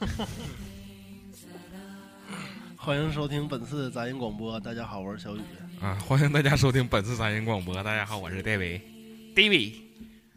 [2.76, 4.58] 欢迎收听本次杂音广播。
[4.60, 5.40] 大家好，我是小雨。
[5.80, 7.74] 啊，欢迎大家收听本次杂音广播。
[7.82, 9.74] 大家好，我是 David，David。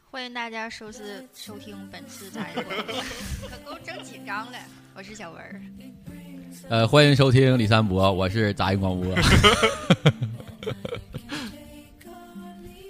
[0.10, 2.96] 欢迎大家收视收听本次杂音广播。
[3.50, 4.58] 可给我整紧张了，
[4.96, 5.62] 我是小文儿。
[6.70, 9.16] 呃，欢迎收听李三博，我是杂音广播。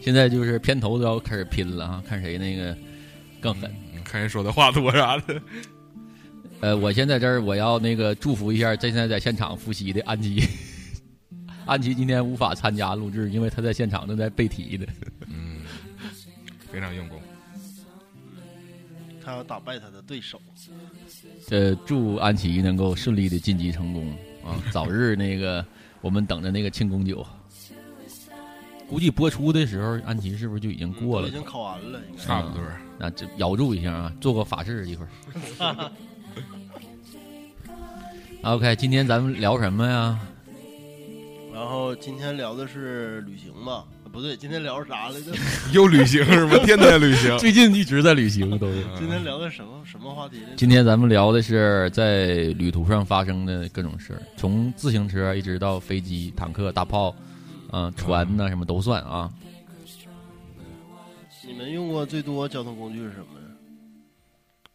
[0.01, 2.75] 现在就是片头都要开始拼了啊，看谁那个
[3.39, 3.71] 更狠，
[4.03, 5.39] 看谁说的话多啥的。
[6.63, 10.41] 呃，我先在这儿，我要那个祝福一下现在在现场复习的安吉。
[11.67, 14.85] 安琪今天无法参加录制，因为他在现场正在背题呢。
[15.27, 15.59] 嗯，
[16.71, 17.19] 非常用功。
[19.21, 20.41] 他要打败他的对手。
[21.49, 24.09] 呃，祝安琪能够顺利的晋级成功
[24.45, 24.55] 啊！
[24.71, 25.65] 早日那个，
[25.99, 27.27] 我们等着那个庆功酒。
[28.87, 31.27] 估计播出的时候，安琪是不是就已经过了？
[31.27, 32.63] 已经考完了，差不多。
[32.97, 35.91] 那这咬住一下啊，做个法事一会儿。
[38.43, 40.19] OK，今天咱们聊什么呀？
[41.53, 43.85] 然后今天聊的是旅行吧？
[44.11, 45.31] 不对，今天聊啥来着？
[45.73, 46.57] 又旅行是吗？
[46.65, 48.83] 天天旅行， 最近一直在旅行，都是。
[48.97, 50.39] 今天聊的什么什么话题？
[50.57, 57.15] 今天咱们聊的是在旅途上发生的各种事儿，从自行车一直到飞机、坦克、大炮，
[57.71, 59.31] 嗯、呃，船呐、什么都算啊。
[61.47, 63.39] 你们用过最多交通工具是什么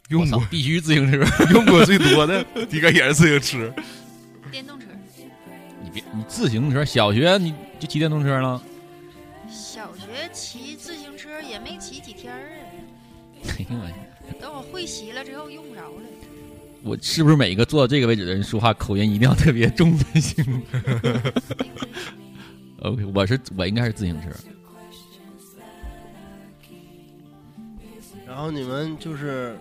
[0.09, 0.17] 呀？
[0.17, 3.75] 用过必须自行车， 用过最多的应该也是自行车。
[4.51, 4.87] 电动车。
[5.83, 8.63] 你别，你自行车，小学你就骑电动车了？
[9.51, 12.65] 小学骑自行车也没骑几天儿啊。
[13.49, 13.89] 哎呦我！
[14.41, 16.03] 等我会骑了之后用不着了。
[16.83, 20.63] 我是不是每一个坐到这个位置的人说话口音一定要特别重才行
[22.81, 24.29] ？OK，我是我应该是自行车。
[28.27, 29.59] 然后你们就是，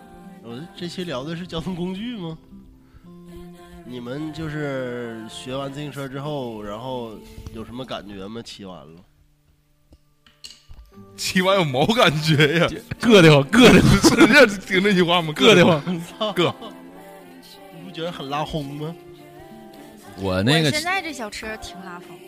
[0.48, 2.38] 我这期聊的是交通工具吗？
[3.84, 7.12] 你们就是学完自行车之后，然后
[7.54, 8.40] 有什么感觉吗？
[8.42, 9.04] 骑完了，
[11.16, 12.66] 骑完有毛感觉呀？
[12.98, 15.34] 硌得慌，硌得慌， 是这听这句话吗？
[15.36, 15.82] 硌得慌，
[16.34, 16.54] 硌。
[17.76, 18.94] 你不觉得很拉轰吗？
[20.16, 22.18] 我那个现在这小车挺拉风，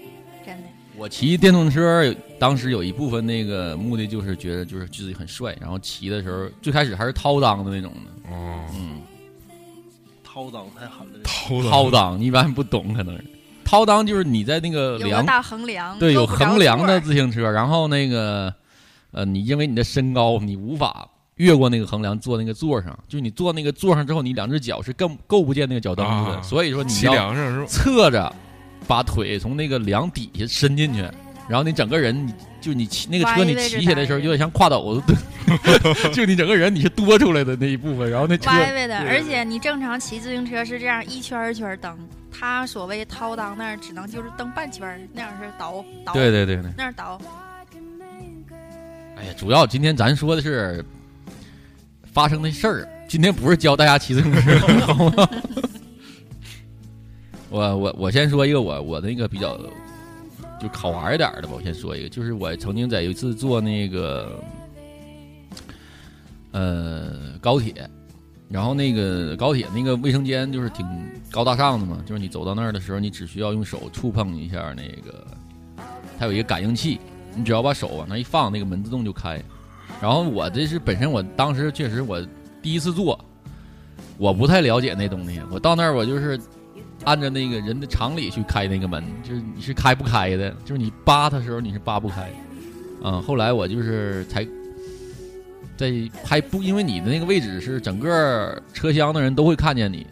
[0.44, 0.68] 真的。
[1.00, 8.30] 我骑电动车，当时有一部分那个目的就是觉得就是自己很帅，然后骑的时候最开始还是掏裆的那种的。
[8.30, 9.00] 哦，嗯，
[10.22, 11.18] 掏裆太狠了。
[11.24, 13.24] 掏掏裆，你一般不懂，可能是
[13.64, 18.52] 掏裆就是你在那个梁大横梁，对，有横梁的自行车，然后那个
[19.12, 27.66] 呃，你因为你的身高，你无法越过那个横梁坐那个座上，就是你坐那个座上之后，你两只脚是更够不见那个脚蹬子的，啊、所以说你骑梁上是？
[27.66, 28.30] 侧着。
[28.90, 31.00] 把腿从那个梁底下伸进去，
[31.48, 35.14] 然后你整个人，你就你骑那个车，你骑起来的时候有点像跨斗子，
[36.12, 41.96] 就你整个人你是多出来的那一部分，然后那车歪歪的，而且你正常骑自行车是这样一圈一圈蹬，
[42.36, 47.20] 他所谓掏裆那儿只能就是蹬半圈，那样是倒倒，对对对对，那儿倒。
[49.16, 50.84] 哎呀，主要今天咱说的是
[52.12, 55.28] 发生的事儿，今天不是教大家骑自行车，好吗？
[57.50, 59.58] 我我我先说一个我我那个比较
[60.60, 64.40] 就好玩一点的吧，我先说一个，就是我曾经在一次坐那个
[66.52, 67.74] 呃高铁，
[68.48, 70.86] 然后那个高铁那个卫生间就是挺
[71.30, 75.26] 高大上的嘛，就是你走到那儿的时候，你只需要用手触碰一下那个，
[76.18, 77.00] 它有一个感应器，
[77.34, 79.42] 你只要把手往那一放，那个门自动就开。
[80.00, 82.24] 然后我这是本身我当时确实我
[82.62, 83.18] 第一次坐，
[84.18, 86.38] 我不太了解那东西，我到那儿我就是。
[87.04, 92.30] 按照那个人的常理去开那个门，就是你是开不开的，就是你扒它的时候你是扒不开。
[93.02, 94.46] 嗯，后来我就是才
[95.76, 95.90] 在
[96.22, 100.06] 还不因为你的那个位置是整个车厢的人都会看见你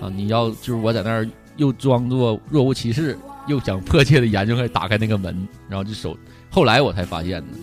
[0.00, 6.16] 啊，你要就是我在那儿又装作若无其事，又想迫切的研究开打开那个门，然后就手，
[6.50, 7.58] 后来我才发现呢，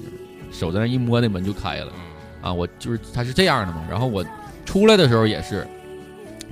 [0.52, 1.92] 手在那一摸那门就开了
[2.42, 4.24] 啊，我就是它是这样的嘛，然后我
[4.66, 5.68] 出来的时候也是。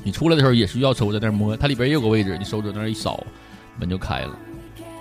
[0.03, 3.23] 你出来的时候也需要手在那儿摸，它里边也有个位置，你手指那儿一扫，
[3.79, 4.37] 门就开了。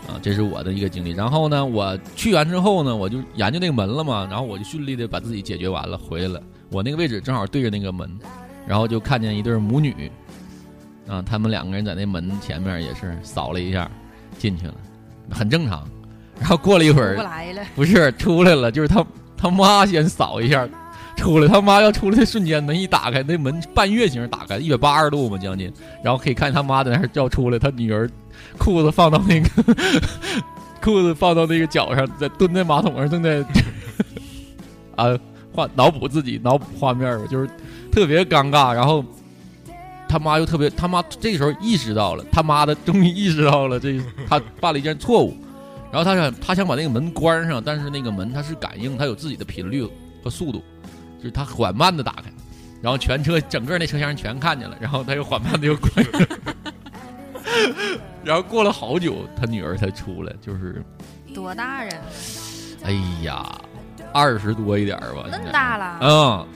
[0.08, 1.10] 啊，这是我的一个经历。
[1.10, 6.42] 然后呢，我去完之后呢，我就研究那个门了嘛，然后我就顺利的把自己解决完了，回来了。
[6.70, 8.10] 我那个位置正好对着那个门，
[8.66, 10.10] 然后就看见一对母女，
[11.06, 13.90] 啊，他们两个人在那门前面也是扫了一下，
[14.38, 14.74] 进去了，
[15.30, 15.86] 很正常。
[16.38, 19.04] 然后过了一会儿不，来了，不是出来了，就是他
[19.36, 20.66] 他妈先扫一下，
[21.20, 25.72] 出来，他妈要出来的瞬间，门一打开，那门半月形打开，一百八十度嘛将近，
[26.02, 28.10] 然后可以看他妈在那儿要出来，他女儿
[28.58, 29.48] 裤子放到那个
[30.82, 33.44] 裤子放到那个脚上，在蹲在马桶上正在
[34.96, 35.18] 啊
[35.52, 37.48] 画脑补自己脑补画面吧，就是
[37.92, 39.04] 特别尴尬，然后。
[40.12, 45.36] 他妈又特别，他妈这时候意识到了，他妈的终于意识到了这他犯了一件错误，
[45.92, 49.88] 然后他想他想把那个门关上，但是那个门它是感应，它有自己的频率
[50.20, 50.64] 和速度，
[51.20, 52.32] 就是他缓慢的打开，
[52.82, 56.26] 然后全车整个那车厢人全看见了，然后他又缓慢的又关上，
[58.24, 60.82] 然后过了好久，他女儿才出来，就是
[61.34, 61.92] 多大人？
[62.82, 63.46] 哎呀，
[64.12, 65.98] 二十多一点儿吧，那么大了？
[66.00, 66.46] 嗯，哦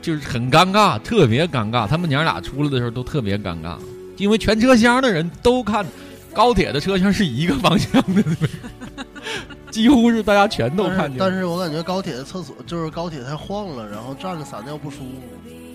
[0.00, 1.86] 就是很尴尬，特别尴尬。
[1.86, 3.78] 他们娘俩出来的时候都特别尴尬，
[4.16, 5.86] 因为全车厢的人都看，
[6.32, 8.24] 高铁的车厢是一个方向的，
[9.72, 11.16] 几乎是大家全都看见。
[11.18, 15.22] 但是我感觉高铁的厕所就是高铁太晃了，然后站着撒尿不舒服。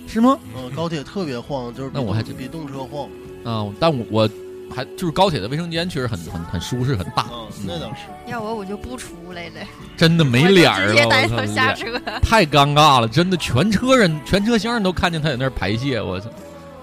[0.08, 0.40] 是吗？
[0.56, 3.10] 嗯，高铁特别晃，就是那我还比动车晃。
[3.44, 4.30] 啊、但我我
[4.74, 8.02] 还就是高铁的卫生间确实很很很舒适，很大，嗯，那倒是。
[8.30, 9.56] 要我我就不出来了，
[9.98, 12.00] 真的没脸儿了，直接带我操他下车。
[12.22, 16.30] 太尴尬了，真的，全车人 全车厢人都看见他在那儿排泄，我操！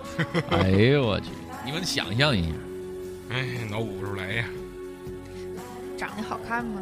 [0.50, 1.26] 哎呦我去，
[1.64, 2.48] 你们想象一下，
[3.30, 4.44] 哎，脑补不出来呀。
[5.96, 6.80] 长得好看吗？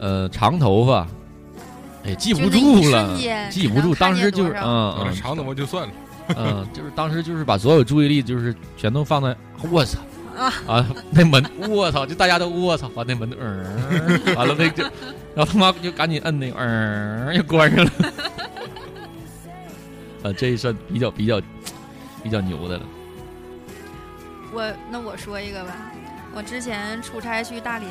[0.00, 1.06] 呃，长头发，
[2.04, 3.16] 哎，记不住了，
[3.50, 5.94] 记不住，当时就是嗯嗯，长头发就算了，
[6.36, 9.36] 嗯，就是当时就是把所有注意力就是全都放在
[9.70, 9.98] 我操
[10.36, 10.52] 啊。
[10.66, 14.82] 啊那门我操，就大家都我操，把那门嗯、完了那就，
[15.34, 17.90] 然后他妈就赶紧摁那个嗯、又关上了，
[20.24, 21.40] 啊，这算比较比较
[22.22, 22.82] 比较牛的了，
[24.52, 25.76] 我那我说一个吧，
[26.34, 27.90] 我之前出差去大连，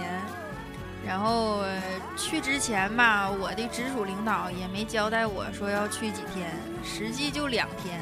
[1.09, 1.81] 然后呃
[2.15, 6.51] 去之前吧，我的直属领导也没交代我说要去几天，
[6.83, 7.99] 实际就两天，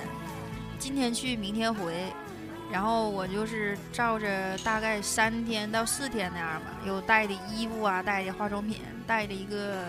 [0.77, 2.11] 今天去，明天回。
[2.69, 9.85] 然后我就是照着大概三天到四天那样吧，又带的衣服啊，带的化妆品，带着一个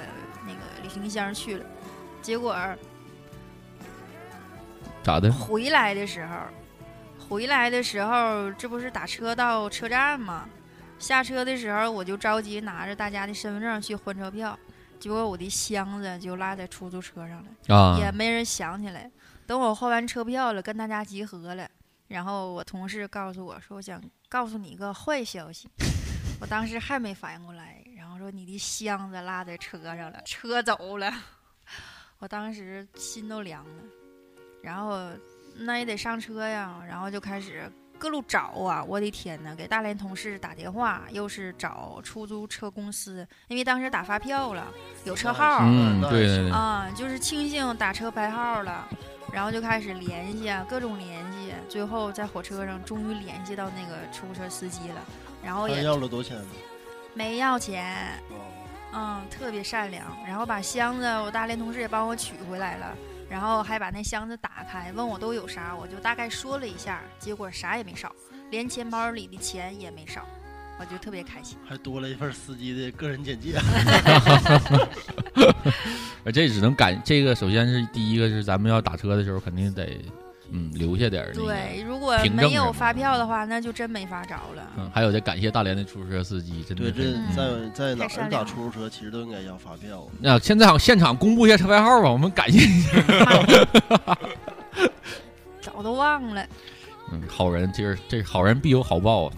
[0.47, 1.65] 那个旅行箱去了。
[2.23, 2.57] 结果
[5.03, 5.33] 咋的？
[5.33, 6.37] 回来的时候，
[7.29, 10.49] 回来的时候，这不是打车到车站吗？
[10.99, 14.59] 下车的时候，我就着急拿着大家的身份证去换车票，
[14.99, 19.11] 结果我的箱子就落在出租车上了，啊也没人想起来。
[19.47, 21.69] 等我换完车票了，跟大家集合了，
[22.09, 25.69] 然后我同事告诉我说：“我想告诉你一个坏消息。”
[26.41, 31.13] 我当时还没反应过来，然后说：“你的箱子落在车上了，车走了。”
[32.21, 33.83] 我当时心都凉了。
[34.63, 35.09] 然后
[35.57, 38.83] 那也得上车呀，然后就开始各路找啊！
[38.87, 44.67] 我的天呐，给大连同事打电话，又是找出租车公司，因为当时打发票了，
[45.05, 48.89] 有车号，嗯，对对对，啊，就是庆幸打车牌号了，
[49.33, 55.01] 然后就开始联系啊，各种联系，最后在火车上终于联系到那个出租车司机了，
[55.43, 56.49] 然后也要了多少钱呢？
[57.15, 58.23] 没要钱，
[58.95, 62.97] 嗯，特别善良，然后把箱子，我大连同事也帮我取回来了。
[63.31, 68.11] 然后还把那箱子打开，问我都有啥，我就大概说了一下，结果啥也没少，
[68.51, 70.27] 连钱包里的钱也没少，
[70.81, 71.59] 我就特别开心。
[71.69, 73.59] 还多了一份司机的个人简介。
[76.25, 80.01] 而这只能感这个，首先是第一个是咱们要打车的时候肯定得
[80.51, 84.71] 嗯留下点儿那个对，如果没有发票的话，那就真没法找了。
[84.77, 90.07] 嗯，还有得感谢大连的出租车司机，真的对，这在在哪儿打出租车，其实都应该要发票。
[90.21, 94.19] 那、现在好现场公布一下车牌号吧，我们感谢一下。
[95.61, 96.47] 早都忘了。
[97.13, 99.33] 嗯，好人，这是这好人必有好报啊！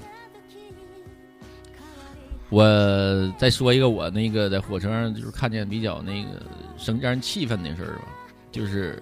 [2.48, 6.42] 我再说一个我那个在火车上就是看见比较那个
[6.76, 8.08] 生让人气愤的事儿吧，
[8.50, 9.00] 就是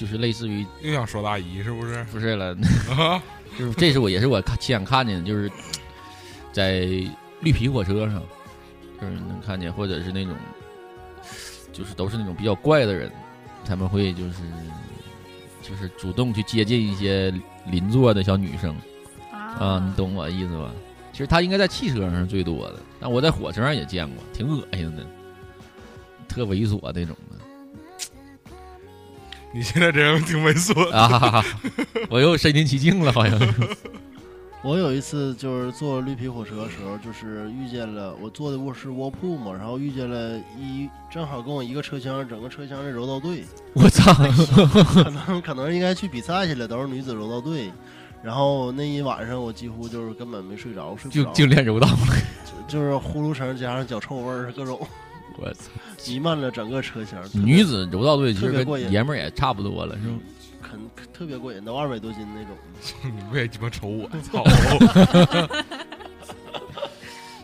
[0.00, 2.02] 就是类似于又想说大姨是不是？
[2.04, 2.56] 不是了，
[2.96, 3.22] 啊，
[3.58, 5.52] 就是这是我也是我看亲眼看见的，就是
[6.54, 6.80] 在
[7.40, 8.22] 绿皮火车上，
[8.98, 10.34] 就是能看见，或者是那种
[11.70, 13.12] 就是都是那种比较怪的人，
[13.66, 14.36] 他们会就是
[15.60, 17.30] 就是主动去接近一些
[17.66, 18.74] 邻座的小女生
[19.30, 20.72] 啊，你懂我意思吧？
[21.12, 25.04] 其实他应该在汽车上是最多的，但我在火车上也见过，挺恶心的，
[26.26, 27.29] 特猥琐那种的。
[29.52, 31.44] 你现在这样挺猥琐的啊哈哈哈！
[32.08, 33.38] 我又身临其境了，好像。
[34.62, 43.42] 我有一次就是坐绿皮火车的时候，就是遇见了我坐的卧是卧铺嘛，然后遇见了一正好跟我一个车厢，整个车厢的柔道队，
[43.72, 44.12] 我操！
[45.02, 47.72] 可能 可能应该去比赛去了，都是女子柔道队。
[48.22, 51.96] 然后那一晚上我几乎就是根本没睡着，睡不着，就就练柔道了。
[52.68, 54.78] 就是呼噜声加上脚臭味儿，各种
[55.38, 55.70] 我操！
[56.06, 57.22] 弥漫了整个车厢。
[57.34, 60.14] 女子柔道队其实跟爷们儿也差不多了，是吧？
[60.62, 60.78] 肯
[61.12, 62.56] 特别过瘾，都二百多斤那种。
[63.16, 64.08] 你不也鸡巴瞅我？
[64.22, 64.44] 操！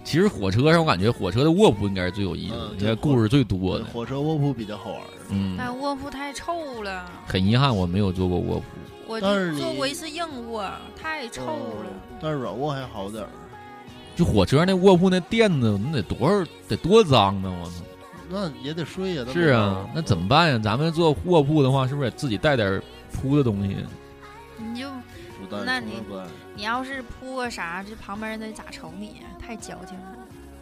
[0.05, 3.85] 其实火车上我感觉火车的卧铺应该是最有意思的，嗯应该故事最多的。
[3.87, 5.07] 火车卧铺比较好玩儿。
[5.31, 8.65] 嗯，但卧铺太臭了，很遗憾我没有坐过卧铺。
[9.09, 11.87] 我但是坐过一次硬卧，太臭了。
[12.21, 13.29] 但是软卧还好点儿。
[14.17, 17.53] 就火车那卧铺那垫子，那得多少得多脏呢！
[17.63, 17.75] 我操！
[18.29, 20.59] 那也得睡呀、那是啊，那怎么办呀？
[20.59, 22.83] 咱们坐卧铺的话，是不是得自己带点
[23.13, 23.77] 铺的东西？
[24.59, 24.89] 你就
[25.65, 26.03] 那你
[26.57, 29.19] 你要是铺个啥，这旁边人得咋瞅你？
[29.39, 30.07] 太矫情了。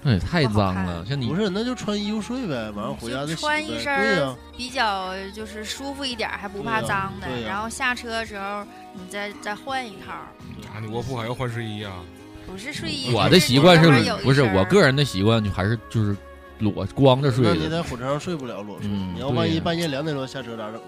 [0.03, 1.07] 那也太脏了。
[1.07, 3.35] 像你不是，那就穿衣服睡呗，晚上回家就。
[3.35, 7.27] 穿一身、儿比较就是舒服一点，还不怕脏的。
[7.47, 12.03] 然后下车的时候，你再再换一套，啊，你卧铺还要换睡衣啊？
[12.47, 13.13] 不是睡衣。
[13.13, 13.89] 我的习惯是
[14.23, 16.17] 不是我个人的习惯就还是就是
[16.59, 17.71] 裸光着睡那你的。
[17.71, 20.81] 在火车上睡不了裸睡，嗯你要万一半夜两点多下车咋整？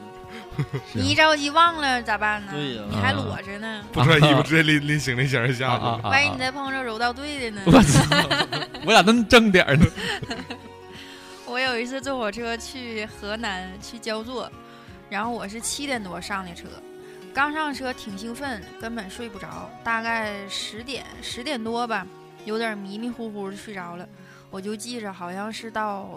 [0.92, 2.52] 你一着急忘了咋办呢？
[2.54, 6.00] 对呀你还啊裸着呢，不穿衣服直接拎拎行李箱下去了。
[6.04, 7.62] 万一你再碰着柔道队的呢？
[7.66, 8.04] 我操！
[8.86, 9.86] 我咋能争点呢？
[11.46, 14.50] 我有一次坐火车去河南去焦作，
[15.08, 16.64] 然后我是七点多上的车，
[17.36, 22.06] 刚上车挺兴奋，根本睡不着，大概十点十点多吧，
[22.46, 24.08] 有点迷迷糊糊的睡着了。
[24.48, 26.08] 我就记着好像是到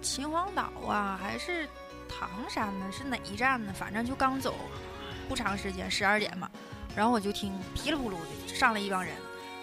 [0.00, 1.68] 秦皇岛啊，还是
[2.08, 2.86] 唐山呢？
[2.92, 3.72] 是哪一站呢？
[3.76, 4.54] 反正就刚走
[5.28, 6.48] 不长时间，十二点嘛。
[6.94, 9.12] 然后我就听噼里扑噜的上来一帮人。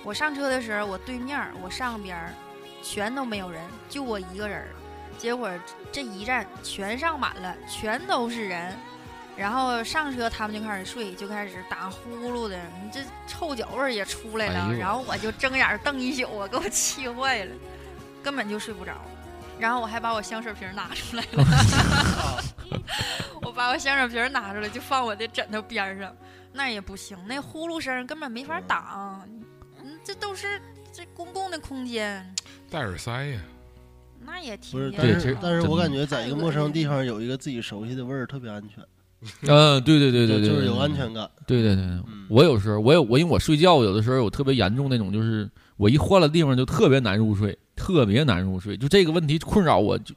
[0.03, 2.35] 我上车的时候，我对面我上边
[2.83, 4.67] 全都没有人，就我一个人。
[5.17, 5.49] 结果
[5.89, 8.77] 这一站全上满了，全都是人。
[9.41, 14.67] 然后上车，他们就开始睡，就开始打呼噜的，你这臭脚味儿也出来了。
[14.69, 17.51] 哎然后我就睁眼瞪一宿，我给我气坏了，
[18.21, 18.93] 根本就睡不着。
[19.57, 22.43] 然后我还把我香水瓶拿出来了，
[23.41, 26.15] 我把我香水瓶拿出来就放我的枕头边上，
[26.53, 29.27] 那也不行，那呼噜声根本没法挡。
[29.81, 30.61] 嗯，这都是
[30.93, 32.23] 这公共的空间，
[32.69, 33.39] 戴耳塞呀，
[34.23, 38.85] 那也挺不是，但对其实是但是我感觉在一个陌生地方有一个自己熟悉的味儿特别安全，
[39.47, 41.29] 嗯，对对对对对，就就是有安全感。
[41.45, 50.15] 对对对，嗯我有时候我有我因为我睡觉有的时候有特别严重那种，就是我一换了地方就特别难入睡，特别难入睡，就这个问题困扰我，就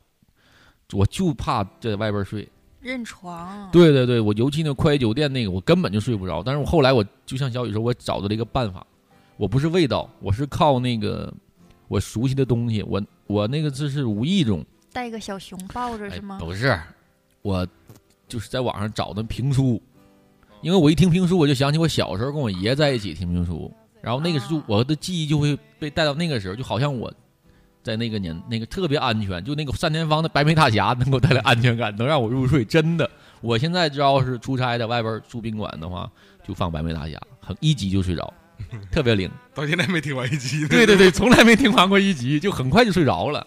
[0.92, 2.48] 我就怕在外边睡。
[2.80, 3.70] 认床。
[3.72, 6.42] 对对对，我尤其那快捷酒店那个，我根本就睡不着。
[6.42, 8.86] 但是我后来我就像小雨说，我找到了一个办法，
[9.36, 11.32] 我不是味道，我是靠那个
[11.88, 16.38] 我熟悉的东西，我我那个这是无意中，带个小熊抱着哎是吗？
[16.38, 16.78] 不是，
[17.40, 17.66] 我
[18.34, 19.80] 就是在网上找的评书，
[20.60, 23.72] 因为我一听评书，我就想起我小时候跟我爷在一起听评书，
[24.02, 27.14] 然后那个时候啊我的记忆就会被带到那个时候，就好像我
[27.80, 32.64] 在那个年那个特别安全，就那个单田芳的白眉大侠能给我带来安全感，能让我入睡。
[32.64, 33.08] 真的，
[33.40, 36.10] 我现在只要是出差在外边住宾馆的话，
[36.44, 38.34] 就放白眉大侠，很一集就睡着，
[38.90, 39.30] 特别灵。
[39.54, 40.66] 到现在没听完一集。
[40.66, 43.46] 对对对，从来没听完过一集，就很快就睡着了。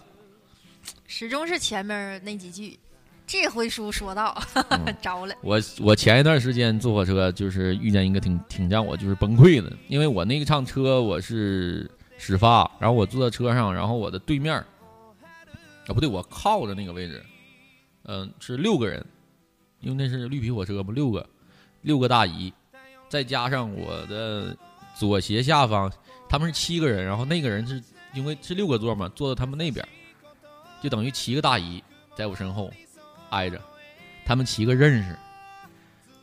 [1.08, 2.80] 始终是前面那几句。
[3.28, 4.96] 这回书说到嗯。
[5.02, 14.66] 着了，我我前一段时间坐火车，就是遇见一个挺挺让我就是崩溃的，因为我那个趟车我是始发，然后我坐在车上，然后我的对面儿，
[15.88, 17.22] 啊不对，我靠着那个位置，
[18.06, 19.06] 嗯、是六个人，
[19.82, 21.30] 因为那是绿皮火车嘛，六个
[21.82, 22.52] 六个大姨，
[23.10, 24.56] 再加上我的
[24.96, 25.92] 左斜下方，
[26.30, 29.90] 他们是七个人，然后那个人是因为是六个座嘛，坐在他们那边儿，
[30.82, 31.84] 就等于七个大姨
[32.16, 32.72] 在我身后
[33.30, 33.60] 挨着。
[34.26, 35.16] 他们七个认识。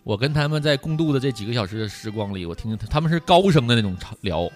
[0.03, 4.47] 我跟他们在共度的这几个小时的时光里，我听他们是高声的那种聊，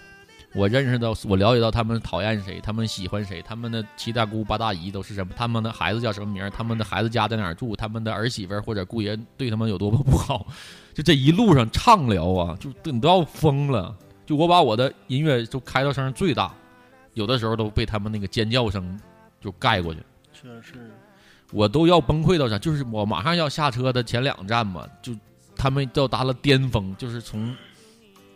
[0.53, 10.45] 我认识到，我了解到他们讨厌谁，他们喜欢谁，他们的七大姑八大姨都是什么，他们的孩子叫什么名，他们的孩子家在哪儿住，他们的儿媳妇或者姑爷对他们有多么不好，
[10.93, 13.97] 就这一路上畅聊啊，就你都要疯了。
[14.27, 16.53] 就我把我的音乐都开到声最大，
[17.15, 18.99] 有的时候都被他们那个尖叫声
[19.41, 19.99] 就盖过去。
[20.31, 20.91] 确实，
[21.51, 22.57] 我都要崩溃到啥？
[22.59, 25.13] 就是我马上要下车的前两站嘛，就
[25.55, 27.55] 他们到达了巅峰，就是从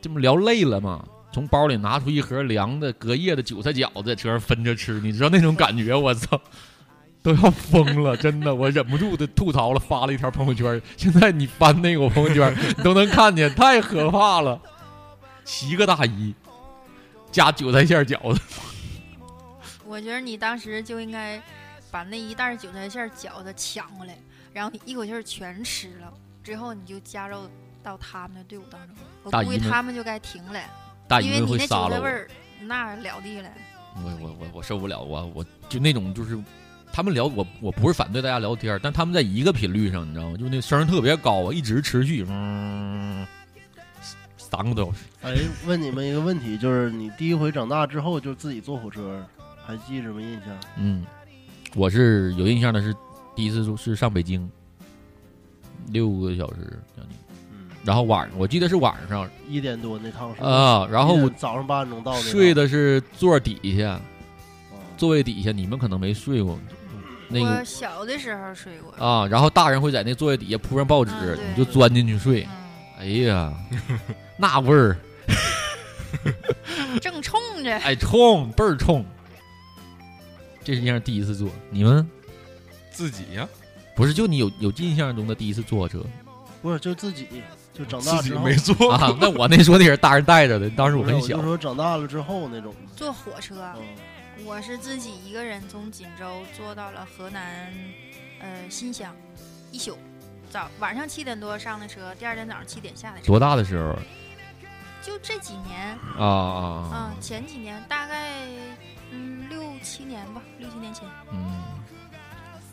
[0.01, 5.95] 这么聊累了嘛，从包里拿出一盒凉的隔夜的韭菜饺子，在车上分着吃，你知道那种感觉？
[5.95, 6.39] 我操，
[7.23, 10.81] 都要疯了，真的，我忍不住的吐槽了，发了一条朋友圈。
[10.97, 14.59] 现在你翻那个我朋友圈，你都能看见，太可怕了。
[15.45, 16.33] 七个大衣，
[17.31, 18.41] 加韭菜馅饺子。
[19.87, 21.41] 我觉得你当时就应该
[21.93, 24.17] 把那一袋韭菜馅饺子抢过来，
[24.51, 26.11] 然后你一口气儿全吃了，
[26.43, 27.47] 之后你就加入
[27.83, 28.97] 到他们的队伍当中。
[29.21, 30.59] 我估计他们就该停了，
[31.07, 32.27] 大因为你那韭菜味儿
[32.61, 33.49] 那了地了。
[34.03, 36.35] 我我我我受不了，我我就那种就是。
[36.95, 40.37] 他们聊我，我不是反对大家聊天，但他们在一个频率上，你知道吗？
[40.37, 43.25] 就是那声儿特别高啊，一直持续，嗯，
[44.37, 44.99] 三个多小时。
[45.23, 45.35] 哎，
[45.65, 49.25] 问你们一个问题，就是你第一回长大之后就自己坐火车，
[49.65, 50.55] 还记什么印象？
[50.77, 51.03] 嗯，
[51.75, 52.93] 我是有印象的是
[53.35, 54.49] 第一次是是上北京，
[55.87, 57.17] 六个小时将近，
[57.51, 59.27] 嗯，然后晚我记得是晚上。
[59.49, 64.01] 一点多那趟是啊，然后我早上八点钟到的，睡的是座底下，啊
[64.97, 66.59] 座位底下，你们可能没睡过，
[67.27, 71.11] 那我个小的时候睡过，啊，然后大人会在那座位底下铺上报纸，
[71.49, 72.47] 你就钻进去睡，
[72.99, 73.51] 哎呀，
[74.37, 74.95] 那味儿，
[77.01, 77.75] 正冲着。
[77.79, 79.03] 哎，冲，倍儿冲。
[80.63, 82.07] 这是印象第一次坐，你们
[82.91, 83.47] 自己呀、
[83.95, 86.03] 不是就你有有印象中的第一次坐火车
[86.61, 87.27] 不是就自己
[87.73, 89.15] 就长大之后自己没坐啊？
[89.19, 91.43] 那我那说的也是大人带着的，当时我不是很小就。
[91.43, 93.81] 说长大了之后那种，坐火车，嗯
[94.45, 96.25] 我是自己一个人从锦州
[96.57, 97.71] 坐到了河南，
[98.39, 99.15] 呃新乡，
[99.71, 99.97] 一宿，
[100.49, 103.27] 早晚上七点多上的车，第二天早上七点下的车。
[103.27, 103.95] 多大的时候
[105.03, 106.95] 就这几年啊啊啊？
[106.95, 108.39] 啊，前几年大概
[109.11, 111.61] 嗯六七年吧，六七年前，嗯，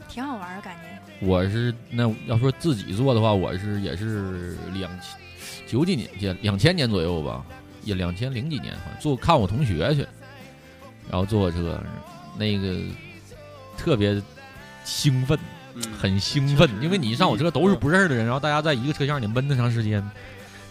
[0.08, 1.26] 挺好玩儿感觉。
[1.26, 5.18] 我是那要说自己做的话，我是也是两千
[5.66, 7.44] 九几年前两千年左右吧，
[7.82, 10.06] 也两千零几年好像坐看我同学去，
[11.10, 11.78] 然后坐火车，
[12.38, 12.80] 那个
[13.76, 14.20] 特别
[14.84, 15.38] 兴奋，
[15.74, 20.02] 嗯很兴奋，因为你一上火车都是不认识的人，然后大家在一个车厢里闷那长时间，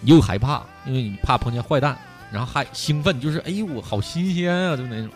[0.02, 1.96] 你又害怕，因为你怕碰见坏蛋，
[2.32, 5.10] 然后还兴奋，就是哎呦我好新鲜啊，就那种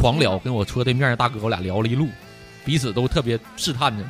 [0.00, 2.08] 狂聊，跟我车对面的大哥我俩聊了一路，
[2.64, 4.04] 彼此都特别试探着，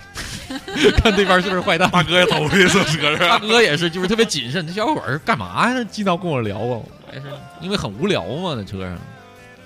[1.03, 1.91] 看对方是不是坏蛋。
[1.91, 4.65] 大哥也头一次车大，哥也是，就是特别谨慎。
[4.67, 5.83] 这小伙儿干嘛呀？
[5.85, 7.27] 经常跟我聊啊，我也是
[7.61, 8.97] 因为很无聊嘛，在车上。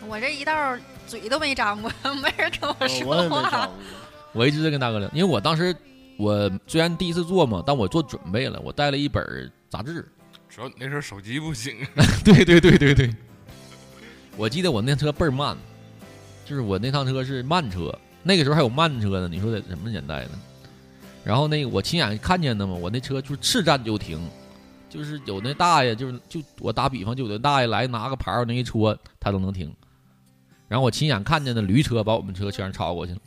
[0.09, 1.91] 我这一道嘴都没张过，
[2.23, 3.51] 没人跟我哦说我也没话。
[3.51, 3.75] 长过。
[4.33, 5.75] 我一直在跟大哥聊，因为我当时
[6.17, 9.23] 我虽然第一次做嘛，但我做准备了，我带了一本
[9.69, 10.07] 杂志。
[10.49, 11.75] 主要你那时候手机不行，
[12.25, 13.15] 对对对对对，
[14.37, 15.57] 我记得我那车倍儿慢，
[16.45, 19.29] 就是我那趟车是慢车，那个时候还有慢车呢。
[19.29, 20.31] 你说在什么年代呢？
[21.25, 24.21] 然后那个我亲眼看见的嘛，我那车就是是站就停，
[24.91, 29.75] 就是有那大爷，就是就我打比方，就有那大爷来拿个牌儿往那一戳，他都能停。
[30.69, 33.19] 然后我亲眼看见的驴车把我们车全超过去了，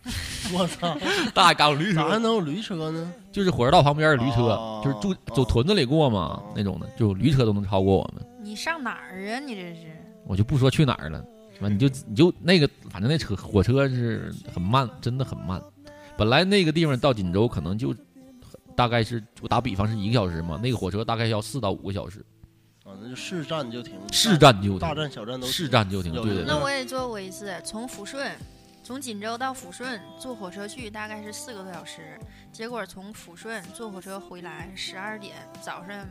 [0.53, 0.97] 我操，
[1.33, 3.13] 大爷赶我驴咋还车，能有驴车呢？
[3.31, 8.25] 就是火车道旁边的驴车，哦就是住走屯子里过嘛那种的，就驴车都能超过我们。
[8.41, 9.39] 你上哪儿啊？
[9.39, 9.87] 你这是？
[10.25, 11.23] 我就不说去哪儿了，
[11.57, 11.69] 是吧？
[11.69, 15.59] 你就你就那个，反正那车火车是很慢，真的很慢。
[16.15, 17.95] 本来那个地方到锦州可能就
[18.75, 22.23] 大概是我打比方是一个小时嘛，那个火车大概要四到五个小时，
[22.83, 26.45] 啊，那就是站就停，是站就停大站小站都是站就停，对对对。
[26.45, 28.31] 那我也坐过一次，从抚顺，
[28.83, 32.19] 从锦州到抚顺坐火车去大概是四个多小时，
[32.51, 36.07] 结果从抚顺坐火车回来十二点，早上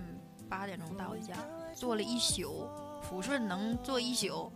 [0.49, 1.35] 八点钟到的家，
[1.73, 2.69] 坐了一宿。
[3.09, 4.51] 抚顺能坐一宿，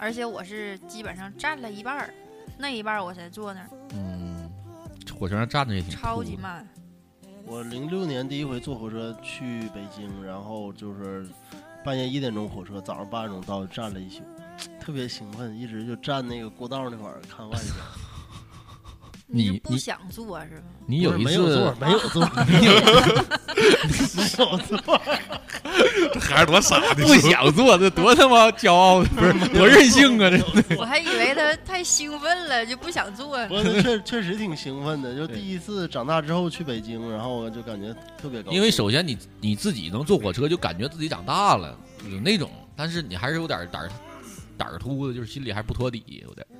[0.00, 2.14] 而且我是基本上站了一半儿，
[2.56, 4.50] 那一半儿我才坐那儿，嗯，
[5.16, 6.66] 火车上站着也挺超酷的级慢。
[7.44, 11.28] 我零六年第一回坐火车去北京，然后就是
[11.84, 14.22] 半夜一点钟火车，早上八点钟到，站了一宿，
[14.80, 18.09] 特别兴奋，一直就站那个过道那块儿看外边。
[19.32, 20.62] 你不你想坐是吧？
[20.86, 23.00] 你有一次没有次座，没有座，你有没有
[24.58, 25.00] 座。
[26.12, 30.28] 这孩子多傻的，不想做，这多他妈骄傲，不是多任性啊！
[30.28, 33.58] 这我还以为他太兴奋了，就不想坐不。
[33.58, 38.56] 是，确确实挺兴奋的，就第一次长大之后去北京，然后我就感觉特别高兴。
[38.56, 41.78] 因为首先你你自己能坐火车，就感觉自己长大了，
[42.10, 43.90] 有那种，但是你还是有点胆儿
[44.56, 46.59] 胆儿突的，就是心里还不托底，有点儿。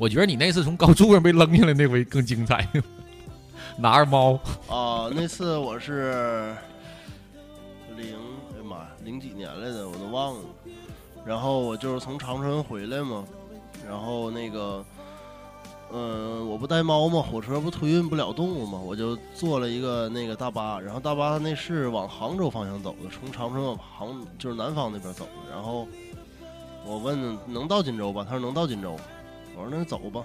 [0.00, 2.66] 我觉得你那次从高处上被扔下来那回更精彩，
[3.76, 4.32] 拿着猫，
[4.66, 6.54] 啊，那次我是
[7.98, 8.06] 零，
[8.54, 10.40] 哎呀妈呀，零几年来的我都忘了。
[11.22, 13.26] 然后我就是从长春回来嘛，
[13.86, 14.82] 然后那个，
[15.92, 25.50] 嗯、我不带猫嘛，火车不推运不了动物嘛，我就坐了一个那个大巴，然后大巴那是往杭州方向走的，从长春往杭就是南方那边走的。
[25.54, 25.86] 然后
[26.86, 28.96] 我问能到锦州吧，他说能到锦州，
[29.56, 30.24] 我说那走吧。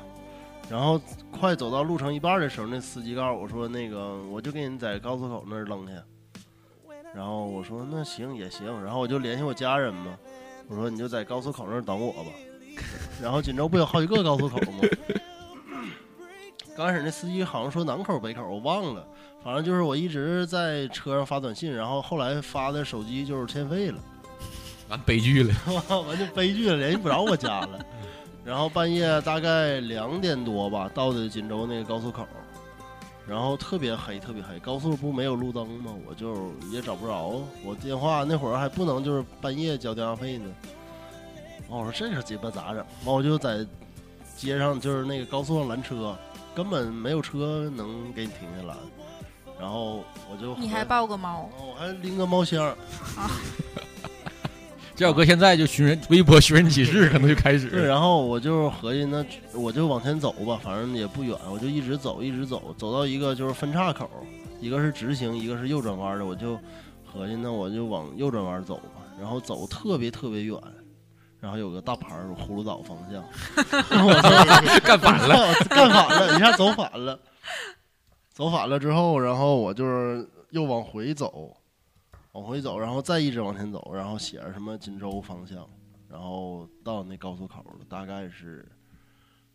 [0.69, 0.99] 然后
[1.31, 5.93] 快走到路程一半的时候，那司机告诉我说：“那个，我就给你在高速口那儿扔下。”
[7.13, 10.17] 然后我说那行也行，然后我就联系我家人嘛，
[10.67, 12.31] 我说你就在高速口那儿等我吧。
[13.21, 14.79] 然后锦州不有好几个高速口吗？
[16.75, 19.07] 刚开始那司机好像说南口北口，我忘了，
[19.43, 23.99] 反正就是我一直在车上发短信，然后后来发的手机就是欠费了，
[24.89, 25.53] 完悲剧了。
[26.05, 27.85] 完就悲剧了，联系不着我家了。
[28.45, 32.27] 然后半夜大概两点多吧，到的锦州那个高速口，
[33.27, 35.91] 然后特别黑，特别黑，高速不没有路灯吗？
[36.07, 40.49] 我就也找不着，我电话那会儿还不能就是半夜交电话费呢。
[41.67, 42.85] 完我说这可鸡巴咋整？
[43.03, 43.65] 完我就在
[44.37, 46.15] 街上就是那个高速上拦车，
[46.53, 48.75] 根本没有车能给你停下来。
[49.59, 52.63] 然后我就你还抱个猫，我还拎个猫箱。
[52.63, 53.31] 啊，
[54.95, 57.67] 这要搁现在就寻人微博寻人启事可能就开始。
[57.67, 64.09] 对，然后我就合计那我就往前走吧，反正也不远，我就一直走，一直走，走到一个就是分岔口，
[64.61, 66.57] 一个是直行，一个是右转弯的，我就
[67.03, 70.57] 合计那我就往右转弯走吧，然后走特别特别远，
[71.41, 73.21] 然后有个大牌儿葫芦岛方向，
[74.05, 77.19] 我操干反了， 干反了，一下走反了，
[78.33, 81.54] 走反了之后，然后我就是又往回走，
[82.35, 85.65] 往回走，然后再一直往前走，然后写着什么锦州方向，
[86.09, 88.69] 然后到那高速口了，大概是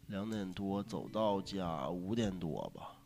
[0.06, 2.96] 两点多走到家，五点多吧。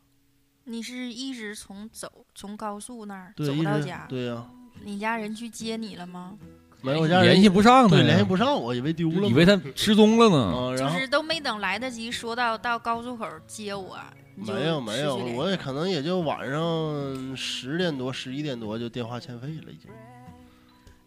[0.63, 4.49] 你是一直从走从高速那儿走到家，对呀、
[4.81, 6.37] 你家人去接你了吗？
[6.85, 10.37] 没有我家人联系不上他对，呀联系不上，我以为丢了呢，以为他失踪了呢。
[10.37, 13.97] 啊，就然后是都没等来得及说到到高速口接我，
[14.35, 19.89] 你就没有没有失去，联我也可能也就晚上十点多、十一点多就电话欠费了，已经。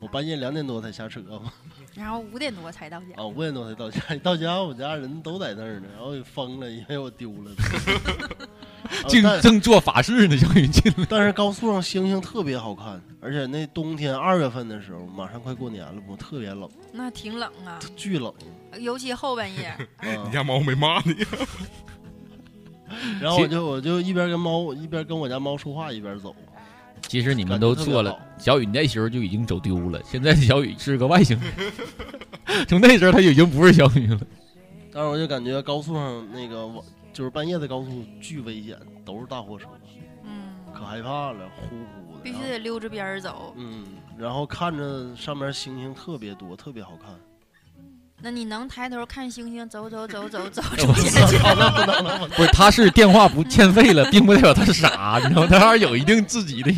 [0.01, 1.53] 我半夜两点多才下车嘛，
[1.98, 3.06] 然后五点多才到家。
[3.16, 4.00] 啊，五点多才到家。
[4.22, 7.50] 到家，我家人都在那儿呢，然后给疯了，以为我丢了。
[8.88, 11.04] 啊正但正做法事呢，小雨进来。
[11.11, 18.32] 但是高速上星星特别好看，而且那冬天二月份的时候，马上快过年了不，特别冷，那挺冷啊，巨冷。
[18.78, 19.66] 尤其后半夜。
[19.98, 21.16] 啊你家猫没骂你？
[23.20, 26.34] 然后我就我就一边跟猫一边跟我家猫说话，一边走。
[27.02, 31.72] 其实你们都错了，小雨那时候就已经走丢了，现在小雨是个外星人，
[32.66, 34.20] 从那时候他就已经不是小雨了。
[34.92, 39.68] 但是我就感觉高速上那个我就是半夜的高速巨危险，都是大货车，
[40.24, 42.20] 嗯，可害怕了，呼呼的。
[42.22, 43.54] 必须得溜着边儿走。
[43.56, 43.84] 嗯，
[44.18, 47.14] 然后看着上面星星特别多，特别好看。
[48.20, 51.09] 那你能抬头看星星，走走走走走 我出去？
[51.38, 55.48] 操那不能了，不是，他是电话不欠费了，并不代表他是傻，你知道吗？
[55.48, 56.72] 他还是有一定自己的，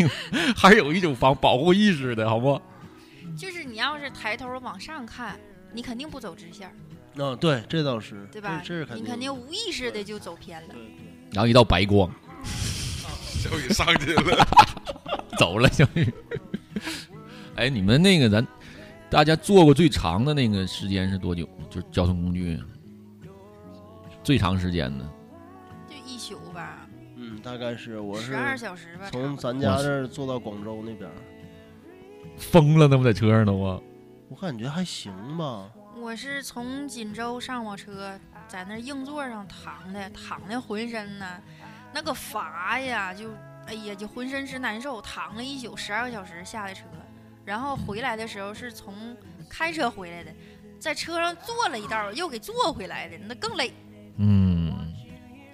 [0.55, 2.61] 还是有一种防保护意识的，好不？
[3.38, 5.38] 就是你要是抬头往上看，
[5.72, 8.61] 你肯定不走直线儿，啊，对，这倒是，对吧？
[8.62, 9.05] 这这是肯定。
[9.05, 10.74] 你肯定无意识的就走偏了。
[11.33, 12.11] 然后一道白光，
[12.44, 14.46] 小雨上去了，
[15.38, 16.12] 走了，小雨。
[17.57, 18.46] 哎，你们那个咱
[19.11, 21.46] 大家坐过最长的那个时间是多久？
[21.68, 22.59] 就是交通工具
[24.23, 25.05] 最长时间的，
[25.88, 29.09] 就一宿吧，嗯，大概是我是十二小时吧。
[29.11, 31.14] 从咱家这儿坐到广州那边儿，
[32.37, 33.81] 疯了，那不在车上都啊？
[34.29, 35.68] 我感觉还行吧。
[36.01, 41.27] 我是从锦州上火车，在那硬座上躺的，躺的浑身呢，
[41.92, 43.29] 那个乏呀，就
[43.66, 46.85] 哎呀，就浑身直难受，躺了一宿，十二个小时下的车，
[47.44, 48.94] 然后回来的时候是从
[49.48, 50.31] 开车回来的，
[50.79, 53.72] 在车上坐了一道，又给坐回来的，那更累。
[54.18, 54.72] 嗯，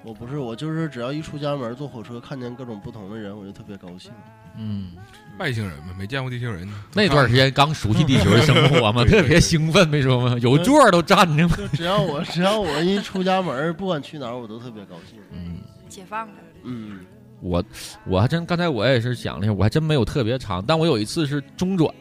[0.04, 4.10] 我不是，我就是只要一出家门坐火车，看见各种不同的人，我就特别高兴。
[4.58, 4.92] 嗯，
[5.38, 6.66] 外星人嘛，没见过地球人。
[6.94, 10.36] 那段时间刚熟悉地球的生活嘛，特别兴奋，没说吗？
[10.40, 11.56] 有座儿都站着嘛。
[11.56, 15.18] 就只要我只要我一出家门，不管去哪儿，我都特别高兴。
[15.30, 16.34] 嗯，解放了。
[16.64, 17.04] 嗯，
[17.40, 17.62] 我
[18.06, 21.92] 我还真刚才我也是想了一下，我还真没有特别长，但我有一次是中转，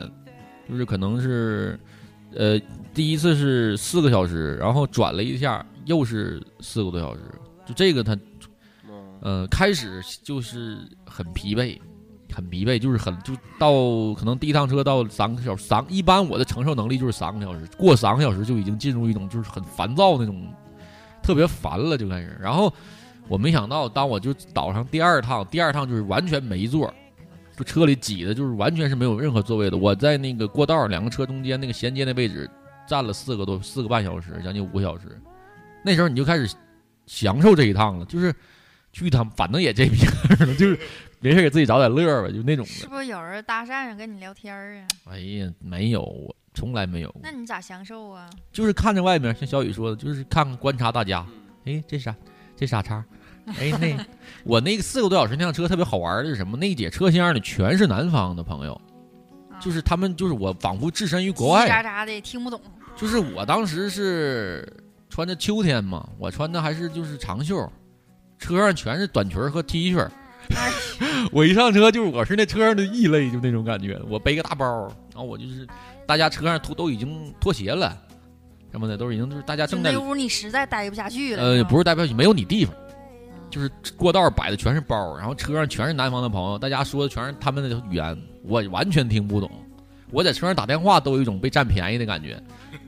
[0.69, 1.79] 就是可能是
[2.35, 2.59] 呃
[2.93, 7.21] 第一次是四个小时，然后转了一下又是四个多小时，
[7.65, 8.17] 就这个它
[9.21, 11.79] 呃开始就是很疲惫。
[12.33, 13.71] 很疲惫，就是很就到
[14.15, 20.45] 可能第一趟车到三个小时，三一般我的承受能力就是三个小时，过三个小时就已经进入一种就是很烦躁那种，
[21.23, 22.37] 特别烦了就开始。
[22.41, 22.73] 然后
[23.27, 26.93] 我没想到，当我就倒上第二趟，第二趟就是完全没座，
[27.57, 29.77] 就车里挤的就是完全是没有任何座位的。
[29.77, 32.49] 我在那个过道两个车中间那个衔接那位置
[32.87, 35.19] 站了四个多四个半小时，将近五个小时。
[35.83, 36.49] 那时候你就开始
[37.05, 38.33] 享受这一趟了，就是
[38.91, 40.79] 去一趟反正也这逼样了，就是。
[41.21, 42.71] 没事给自己找点乐儿吧，就那种的。
[42.71, 44.87] 是不是有人搭讪上跟你聊天儿啊？
[45.05, 47.15] 哎呀，没有，我从来没有。
[47.23, 48.29] 那你咋享受啊？
[48.51, 51.25] 就是看着外面，像小雨说的，就是看看观察大家。
[51.63, 52.15] 哎，这啥？
[52.55, 53.03] 这傻叉？
[53.59, 53.95] 哎，那
[54.43, 56.57] 我那个四个多小时那辆车特别好玩的是什么？
[56.57, 58.79] 那节车厢里全是南方的朋友，
[59.59, 62.59] 就是他们就是我仿佛置身于国叽外，喳喳的听不懂。
[62.95, 64.67] 就是我当时是
[65.09, 67.71] 穿着秋天嘛，我穿的还是就是长袖，
[68.39, 70.07] 车上全是短裙和 T 恤
[71.31, 73.99] 我一上车就是我是那车上的异类，就那种感觉。
[74.07, 74.65] 我背个大包，
[75.11, 75.67] 然后我就是
[76.05, 77.95] 大家车上脱都已经脱鞋了，
[78.75, 81.41] 什么的都已经就是大家正在那屋你实在待不下去了。
[81.41, 89.49] 呃，不是待不下去没有你地方，嗯就是过道摆的全是包，然后车上全是南方的朋友，大家说的全是他们的语言，我完全听不懂。
[90.11, 92.37] 我在车上打电话都有一种被占便宜的感觉，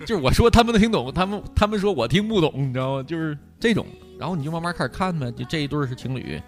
[0.01, 3.03] 就是我说他们能听懂，他们他们说我听不懂，你知道吗？
[3.03, 3.85] 就是这种。
[4.19, 6.41] 然后你就慢慢开始看呗，就这一对是情侣，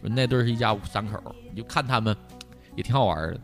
[0.00, 1.20] 那对是一家三口，
[1.52, 2.16] 你就看他们
[2.76, 3.40] 也挺好玩的。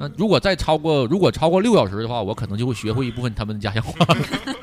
[0.00, 3.94] 那嗯，如果再超过如果超过六小时的话，我可能就会学会一部分他们的家乡话。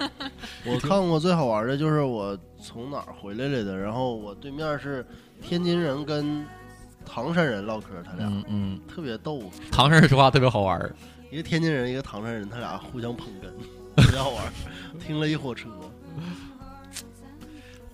[0.65, 5.05] 我看过最好玩的就是我从哪儿回来来的，然后我对面是
[5.41, 6.43] 天津人跟
[7.05, 9.43] 唐山人唠嗑，他俩、嗯嗯，特别逗。
[9.71, 10.93] 唐山人说话特别好玩。
[11.31, 13.45] 一个天津人，一个唐山人，他俩互相捧哏，
[14.01, 14.43] 特别好玩。
[14.99, 15.69] 听了一火车，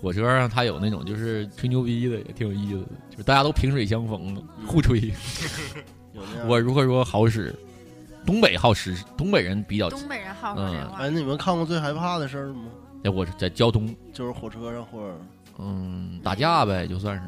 [0.01, 5.11] 火车上他有那种就是吹牛逼的，也挺有意思的，就是大家都萍水相逢的，互吹。
[6.47, 7.53] 我如何说好使？
[8.25, 9.89] 东北好使，东北人比较。
[9.89, 11.09] 东北人好使这话哎，。
[11.09, 12.65] 那你们看过最害怕的事儿吗？
[13.03, 15.17] 哎，我在交通，就是火车上或者
[15.59, 17.23] 嗯，打架呗，就算是。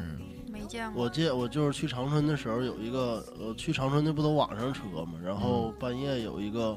[0.50, 1.04] 没见过。
[1.04, 6.74] 我记我就是去长春的时候，有一个呃，去长春那不都晚上车嘛，然后半夜有一个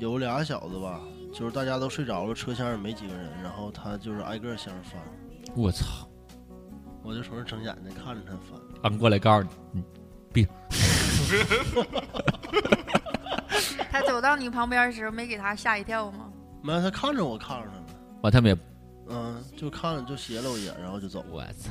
[0.00, 1.00] 有俩小子吧，
[1.32, 5.00] 就是大家都睡着了，车厢也没几个人，然后他就是挨个箱翻，
[5.54, 5.84] 我操！
[7.04, 8.60] 我就从这睁眼睛看着他翻。
[8.82, 9.84] 俺过来告诉你，
[10.34, 10.44] 你
[13.90, 16.30] 他走到你旁边的时候，没给他吓一跳吗？
[16.62, 17.84] 没有，他看着我看着他呢，
[18.22, 18.58] 完他们也，
[19.08, 21.70] 嗯，就看了就斜了我一眼，然后就走，我操！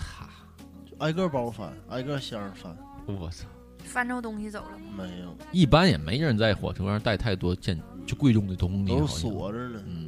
[0.89, 2.75] 就挨个包翻，挨个箱翻，
[3.07, 3.45] 我操！
[3.83, 4.85] 翻着东西走了吗？
[4.97, 9.81] 没有，一般也没人在火车上带太多见就贵重的东西，都好像锁着呢。
[9.85, 10.04] 嗯，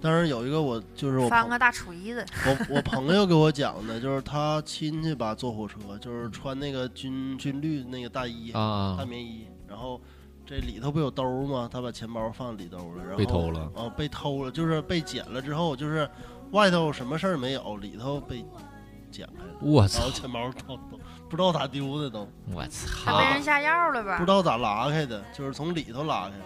[0.00, 10.00] 但是有一个我就是我个大锤子，我 我朋友给我讲的，就是他亲戚吧坐火车，就是穿那个军军绿那个大衣啊大棉衣，然后
[10.44, 11.68] 这里头不有兜吗？
[11.72, 16.08] 他把钱包放里兜了，然后被偷了啊，被偷了，就是被捡了之后，就是
[16.52, 18.44] 外头什么事儿没有，里头被
[19.10, 20.12] 捡开了，我操然后！
[20.12, 22.62] 钱包都都不知道咋丢的都，我
[23.04, 23.42] 他被人！
[23.42, 24.26] 下药了吧不知？
[24.26, 26.44] 道咋拉开的，就是从里头拉开的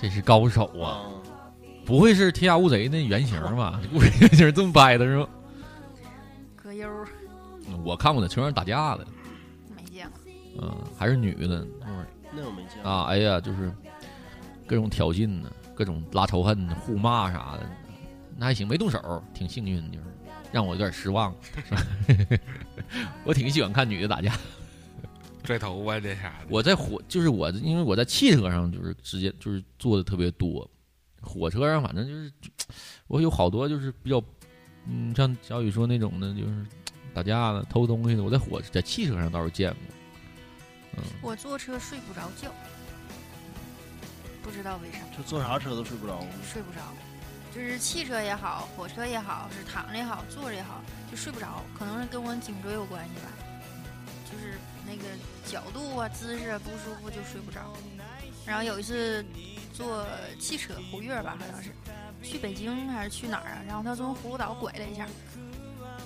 [0.00, 0.86] 这是高手啊！
[0.86, 1.02] 啊。
[1.90, 3.80] 不会是《天下无贼》那原型吧？
[3.92, 5.28] 故事原型这么掰的是吧？
[6.54, 6.88] 葛优
[7.82, 9.04] 我看过的车上打架的，
[9.76, 10.20] 没见过。
[10.62, 13.72] 嗯，还是女的，嗯那我没见过啊，哎呀，就是
[14.68, 17.68] 各种挑衅呢，各种拉仇恨，互骂啥的，
[18.36, 20.04] 那还行，没动手，挺幸运的，就是
[20.52, 21.82] 让我有点失望，是吧？
[23.24, 24.32] 我挺喜欢看女的打架。
[25.42, 26.46] 拽头发这啥的。
[26.50, 30.70] 我在火，就是我，因为我在汽车上就是直接就是做的特别多，
[31.20, 32.32] 火车上反正就是
[33.06, 34.22] 我有好多就是比较，
[34.86, 36.66] 嗯，像小雨说那种的，就是
[37.14, 39.80] 打架的、偷东西的，我在火在汽车上倒是见过。
[40.96, 42.52] 嗯，我坐车睡不着觉，
[44.42, 46.24] 不知道为啥就坐啥车都睡不着。
[46.42, 46.80] 睡不着。
[47.52, 50.80] 就是汽车也好，火车也好，是躺着也好，坐着也好，
[51.10, 51.64] 就睡不着。
[51.76, 53.28] 可能是跟我颈椎有关系吧，
[54.24, 54.54] 就是
[54.86, 55.02] 那个
[55.44, 57.74] 角度啊、姿势啊不舒服就睡不着。
[58.46, 59.24] 然后有一次
[59.80, 60.06] 坐
[60.38, 61.70] 汽车胡月吧，好像是
[62.22, 63.58] 去北京还是去哪儿啊？
[63.66, 65.06] 然后他从葫芦岛拐了一下，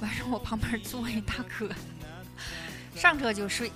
[0.01, 1.69] 完事我旁边坐一大哥，
[2.95, 3.73] 上车就睡，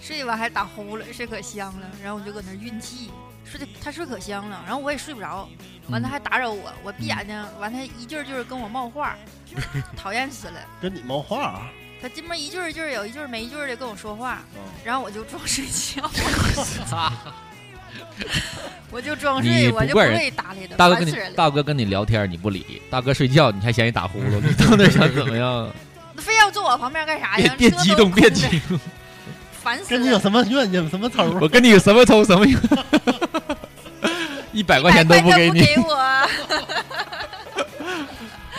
[0.00, 1.90] 睡完还打呼噜，睡可香了。
[2.00, 3.10] 然后我就搁那儿运气，
[3.44, 5.48] 睡的他睡可香了，然后我也睡不着。
[5.88, 9.16] 完他还打扰我，我闭眼睛，完他一句儿句儿跟我冒话，
[9.96, 10.60] 讨厌死了。
[10.80, 11.68] 跟你冒话啊？
[12.00, 16.08] 他这么一句儿一句儿有一句没一句儿的跟我说话，嗯然后我就装睡觉，
[18.90, 21.16] 我就装睡，我就不不怪人会搭理他，大哥跟你。
[21.34, 25.68] 大哥跟你聊天你不理，大哥睡觉你还嫌你打呼噜，你 到那想怎么样？
[26.14, 27.54] 那 非要坐我旁边干啥呀？
[27.58, 28.78] 别别激动，别激动，
[29.62, 30.18] 烦死跟你有。
[30.18, 30.88] 什么怨有？
[30.88, 31.24] 什么仇？
[31.42, 32.58] 我跟你有什么仇什么怨？
[34.52, 35.60] 一百块钱都不给你。
[35.64, 35.94] 给我。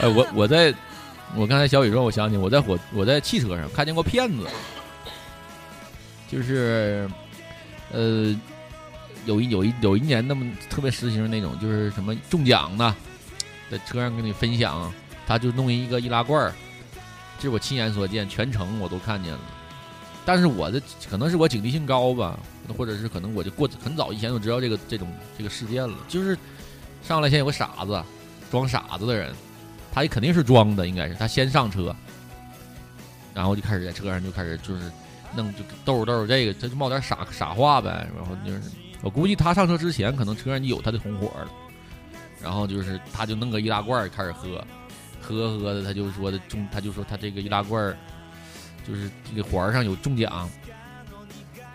[0.01, 0.73] 哎，我我在，
[1.33, 4.45] 我刚才小雨说，我想起我在火我在汽车上看见过骗子，
[6.29, 7.09] 就是，
[7.93, 8.35] 呃，
[9.25, 12.95] 有一有一有一年那么特别实行那种，就是什么中奖的，
[13.69, 14.91] 在车上跟你分享，
[15.27, 16.53] 他就弄一个易拉罐儿，
[17.39, 19.39] 这我亲眼所见，全程我都看见了。
[20.27, 22.39] 但是我的可能是我警惕性高吧，
[22.75, 25.07] 或者是可能我就过很早以前就知道这个这种
[25.37, 26.35] 这个事件了，就是
[27.03, 28.03] 上来先有个傻子，
[28.49, 29.31] 装傻子的人，
[29.93, 31.95] 他也肯定是装的，应该是他先上车，
[33.35, 34.91] 然后就开始在车上就开始就是
[35.35, 38.61] 弄就逗逗这个，他就冒点傻傻话呗，然后就是
[39.01, 41.51] 我估计他上车之前，可能车上就有他的同伙了，
[42.41, 44.63] 然后就是他就弄个易拉罐儿开始喝，
[45.21, 47.95] 喝喝的，他就说的中，他就说他这个易拉罐儿
[48.87, 50.49] 就是这个环上有中奖，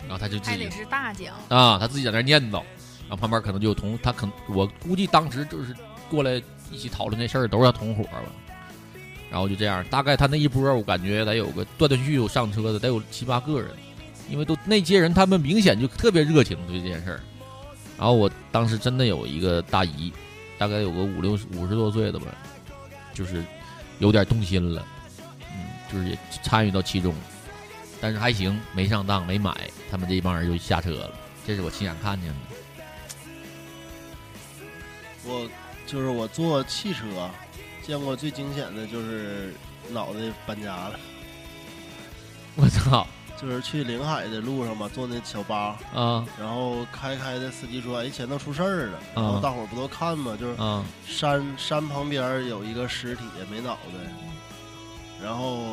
[0.03, 1.35] 然后他就自己还得是大奖。
[1.49, 2.63] 啊，他自己在那念叨，
[3.09, 5.75] 然后旁边可能就有同他可能我估计当时就是
[6.11, 8.23] 过来一起讨论这事儿都是他同伙吧，
[9.31, 13.71] 然后就这样，大概他那一波我感觉得有个断断续续有上车的得有七八个人，
[14.31, 17.21] 因为都那些人他们明显就特别热情对这件事儿，
[17.99, 20.13] 然后我当时真的有一个大姨，
[20.57, 22.27] 大概有个五六十五十多岁的吧，
[23.13, 23.45] 就是
[23.99, 24.87] 有点动心了，
[25.41, 27.13] 嗯，就是也参与到其中，
[28.01, 29.53] 但是还行，没上当，没买，
[29.91, 31.11] 他们这一帮人就下车了，
[31.45, 32.37] 这是我亲眼看见的。
[35.27, 35.47] 我
[35.87, 37.05] 就是我坐汽车
[37.87, 39.53] 见过最惊险的就是
[39.91, 40.99] 脑袋搬家了，
[42.57, 43.07] 我操
[43.41, 46.27] 就是去临海的路上嘛，坐那小巴，啊。
[46.39, 50.85] 然后开开的司机说：“哎，前头出事儿了。”然后大伙儿不都看嘛，就是啊。
[51.07, 55.67] 山山旁边有一个尸体没脑袋，然后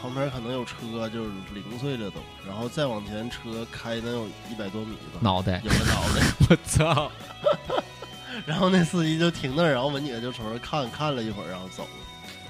[0.00, 5.60] 旁边可能有车就是零碎了都，然后再往前车开能有一百多米吧，脑袋。
[5.64, 7.10] 有个脑袋， 我操！
[8.44, 11.88] 然后那司机就停那儿，然后文姐就从那看看了一会儿，然后走了。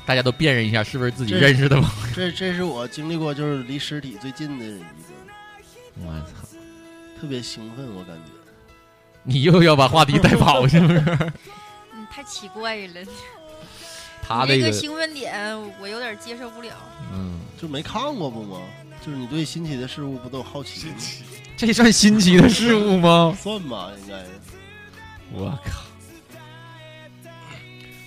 [0.07, 1.91] 大家都辨认一下是不是自己认识的吗？
[2.15, 4.85] 这这是我经历过就是离尸体最近的一个，
[6.01, 6.47] 我操！
[7.21, 8.31] 特别兴奋，我感觉。
[9.23, 11.01] 你又要把话题带跑是不是？
[11.01, 13.01] 你， 太奇怪了。
[14.23, 16.75] 他这个兴奋点，我有点接受不了。
[17.13, 18.61] 嗯，就没看过不吗？
[19.05, 20.95] 就是你对新奇的事物不都有好奇吗？
[21.57, 23.37] 这算新奇的事物吗？
[23.41, 24.23] 算吧，应该。
[25.33, 25.83] 我靠！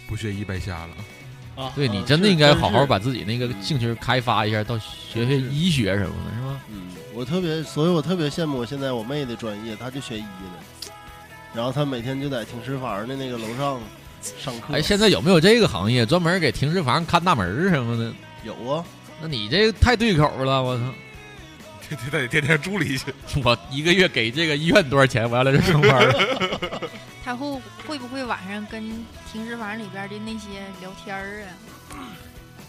[0.08, 0.96] 不学医白瞎了。
[1.58, 6.62] 啊对你啊真的应该好好把自己那个兴趣开发一下，到学学医学什么的，是吧？
[6.70, 10.92] 嗯，我特别，所以我特别羡慕我现在我妹的专业，她就学医的，
[11.54, 13.80] 然后她每天就在停尸房的那个楼上
[14.40, 14.74] 上课。
[14.74, 18.14] 哎，现在有没有这个行业专门给停尸房看大门儿什么的？
[18.44, 18.86] 有啊，
[19.20, 20.84] 那你这个太对口了，我操！
[21.88, 23.14] 天天得天天助理去。
[23.44, 25.30] 我一个月给这个医院多少钱？
[25.30, 26.14] 我要来这上班。
[27.24, 28.82] 他会会不会晚上跟
[29.32, 31.44] 停尸房里边的那些聊天儿
[31.92, 31.98] 啊？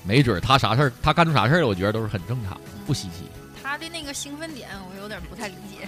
[0.05, 3.25] 没准儿他啥事儿，他干出啥事儿，我觉得都是很正常，不稀奇。
[3.63, 5.87] 他的那个兴奋点，我有点不太理解。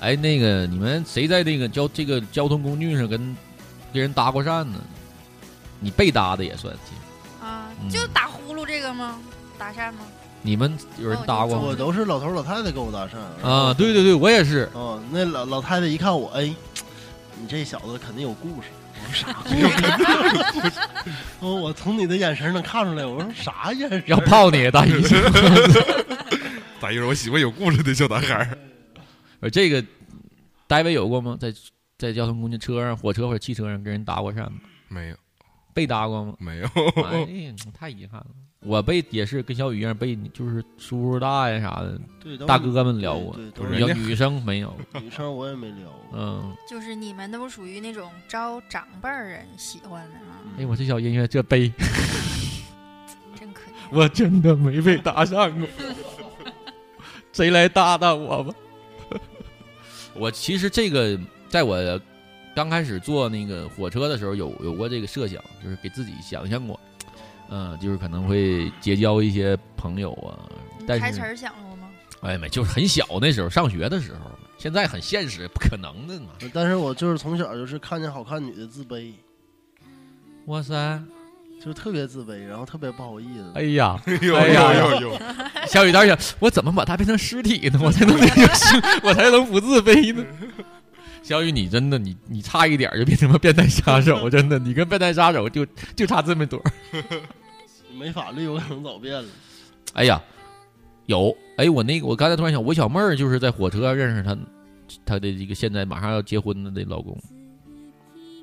[0.00, 3.36] 哎，那个你们谁在那个交这个交通工具上跟
[3.92, 4.80] 跟人搭过讪呢？
[5.78, 9.18] 你被搭的也算，其实啊，就打呼噜这个吗？
[9.56, 10.00] 搭讪吗？
[10.42, 11.62] 你们有人搭过吗？
[11.66, 14.68] 我都是老头老太太跟我搭讪啊，对对对，我也是。
[14.74, 16.44] 哦，那老老太太一看我，哎，
[17.40, 18.68] 你这小子肯定有故事。
[19.02, 20.80] 我说啥 故事？
[21.40, 23.04] 哦，我从你的眼神能看出来。
[23.04, 24.02] 我说啥眼神？
[24.06, 24.92] 要泡你，大姨。
[26.80, 28.58] 大姨说：“我喜欢有故事的小男孩儿。
[29.40, 29.84] 而这个，
[30.66, 31.36] 戴维有过吗？
[31.38, 31.52] 在
[31.98, 34.52] 在交通工具车上、火车或者汽车上跟人搭过讪吗？
[34.88, 35.16] 没有，
[35.74, 36.34] 被搭过吗？
[36.38, 36.66] 没有。
[37.04, 38.26] 哎呀，太遗憾了。
[38.66, 43.34] 我被也是跟小雨一样被就是叔叔大爷啥的对大哥们聊过
[43.94, 44.76] 女生没有。
[45.00, 46.18] 女生我也没聊过。
[46.18, 51.72] 嗯，就是你们都属于那种招长辈儿人喜欢的啊，哎，我这小音乐这悲，
[53.34, 53.74] 真可怜。
[53.90, 55.66] 我真的没被搭讪过，
[57.32, 58.54] 谁来搭搭我吧？
[60.14, 61.18] 我其实这个
[61.48, 61.98] 在我
[62.54, 66.78] 刚开始坐那个火车的时候有有过这个设想，就是给自己想象过，
[67.50, 70.38] 嗯，就是可能会结交一些朋友啊，
[70.86, 71.88] 但是你台词儿想过吗？
[72.22, 76.28] 哎没，就是很小那时候上学的时候，现在很现实，不可能的嘛。
[76.52, 79.12] 但是我就是从小就是看见好看女的自卑，
[80.46, 81.02] 哇塞，
[81.58, 83.52] 就是特别自卑，然后特别不好意思。
[83.54, 84.72] 哎呀， 有哎呀
[85.66, 87.80] 小雨当时想，我怎么把它变成尸体呢？
[87.82, 88.14] 我才能
[89.02, 90.24] 我才能不自卑呢。
[91.22, 96.60] 小雨，你真的，你你差一点就变成了变态杀手，真的，你跟变态杀手就就差这么多。
[98.00, 99.28] 没法律，我可能早变了。
[99.92, 100.22] 哎呀，
[101.04, 104.38] 有哎，我那个我刚才突然想，我小妹儿就是在火车上认识她，
[105.04, 107.18] 她的一个现在马上要结婚的那老公，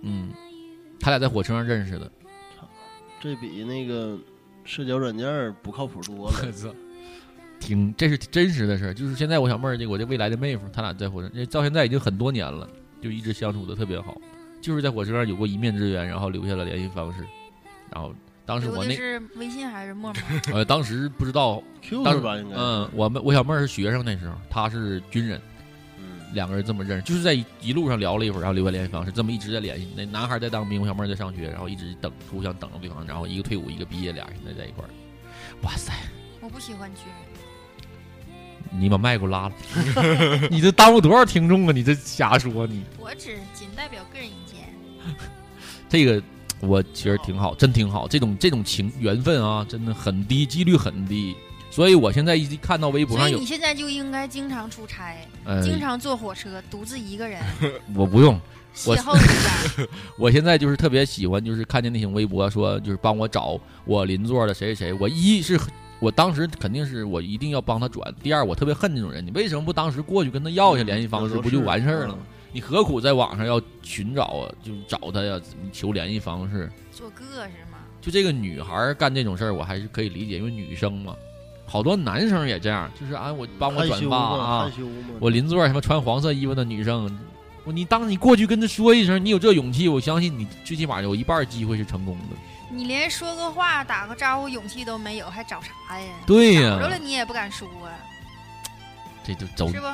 [0.04, 0.30] 嗯，
[1.00, 2.12] 他俩在火车上认识的。
[3.20, 4.16] 这比那个
[4.64, 6.36] 社交软件儿不靠谱多了。
[7.60, 8.94] 挺，这是真实的事儿。
[8.94, 12.70] 就是现在我小妹儿这个我这未来的妹夫，他俩在火车，这到现在已经很多年了，
[13.02, 14.16] 就一直相处的特别好。
[14.62, 17.26] 就是在火车上有过一面之缘，然后留下了联系方式。
[17.92, 18.14] 然后
[18.48, 20.22] 当时我那是微信还是陌陌？
[20.56, 22.38] 呃，当时不知道 Q 当时吧？
[22.38, 22.56] 应该。
[22.56, 25.40] 嗯，我们我小妹儿是学生那时候，她是军人，
[25.98, 29.90] 嗯，两个人这么认识，就是在一一路上聊了一会儿，然后留下联系方式，这么一直在联系。
[29.98, 34.90] 那男孩在当兵，我小妹儿在上学，然后一直等，互相等着对方，然后一个退伍，一个毕业，俩人现在在一块儿。
[35.64, 35.92] 哇塞，
[36.40, 39.56] 我不喜欢军人，你把麦给我拉了，
[40.50, 41.74] 你这耽误多少听众啊？
[41.74, 44.58] 你这瞎说你我只仅代表个人意见。
[45.90, 46.22] 这个
[46.60, 48.08] 我其实挺好，真挺好。
[48.08, 51.36] 这种这种情缘分啊，真的很低，几率很低。
[51.70, 57.40] 所以我现在一看到微博上有所以你，现在就应该经常出差，呃，经常坐火车，独自一个人
[57.94, 58.40] 我不用，
[58.74, 59.88] 邂逅一下。
[60.18, 64.98] 我现在就是特别喜欢，就是看见那种微博说，就是帮我找我邻座的谁谁谁。
[65.00, 65.60] 我一是
[66.00, 72.20] 我当时肯定是我一定要帮他转，第二我特别恨这种人，你为什么不当时过去跟他要一下联系方式，不就完事儿了吗？
[72.52, 74.52] 你何苦在网上要寻找啊？
[74.64, 75.40] 就是找他呀，
[75.72, 76.72] 求联系方式。
[76.92, 77.78] 做个是吗？
[78.02, 81.16] 就这个女孩儿干这种事儿，我还是可以理解，因为女生嘛，
[81.66, 84.72] 好多男生也这样，就是啊，我帮我转发啊
[85.20, 87.20] 我邻座什么穿黄色衣服的女生，
[87.66, 92.38] 我你当你过去跟她说一声，你有这勇气，我相信你最起码有一半机会是成功的。
[92.72, 96.08] 你连说个话、打个招呼勇气都没有，还找啥呀？
[96.26, 97.92] 对呀找着了你也不敢说，啊
[99.24, 99.88] 这就走是不？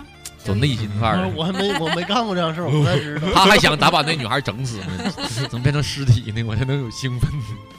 [0.43, 3.27] 走内心范儿我还没我没干过这样事儿，我不太知道。
[3.33, 5.11] 他还想咋把那女孩整死呢？
[5.49, 6.43] 怎么变成尸体呢？
[6.43, 7.29] 我才能有兴奋。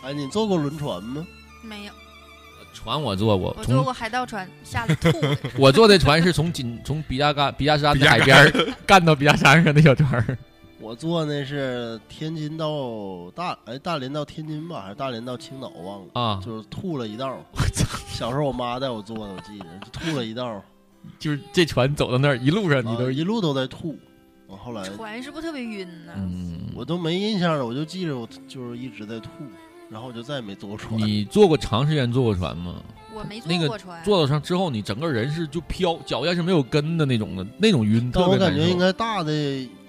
[0.03, 1.27] 哎，你坐过轮船吗？
[1.63, 1.93] 没有，
[2.73, 5.11] 船我坐过，我坐过海盗船，下来吐。
[5.57, 8.53] 我坐的船是从锦从比亚干比亚山的海边儿
[8.87, 10.39] 干到比亚山上的小船儿。
[10.81, 17.39] 我坐那是天津到大哎大连到天津吧，还是大连到青岛忘了啊就是吐了一道。
[18.09, 20.63] 小时候我妈带我坐的，我记得就吐了一道，
[21.19, 23.99] 就是这船走到那儿，一路上你都啊一路都在吐。
[24.47, 26.13] 我后来船是不是特别晕呢？
[26.17, 29.29] 嗯，我都没印象了，我就记着我就是一直在吐，
[29.91, 31.01] 然后我就再也没坐过船。
[31.01, 32.83] 你坐过长时间坐过船吗？
[33.15, 34.05] 我没坐那个过船。
[34.05, 39.33] 坐到上之后，你整个人是就飘，脚下是没有根的那种的，那种晕，但我特别难受感觉应该大的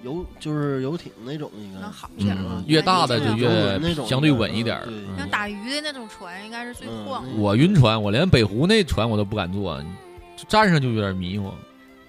[0.02, 4.80] 游就是游艇那种应该能好一点嗯，越大的就越那种相对稳一点
[5.18, 7.24] 像打鱼的那种船，应该是最晃。
[7.36, 9.82] 我晕船，我连北湖那船我都不敢坐，
[10.36, 11.52] 就站上就有点迷糊。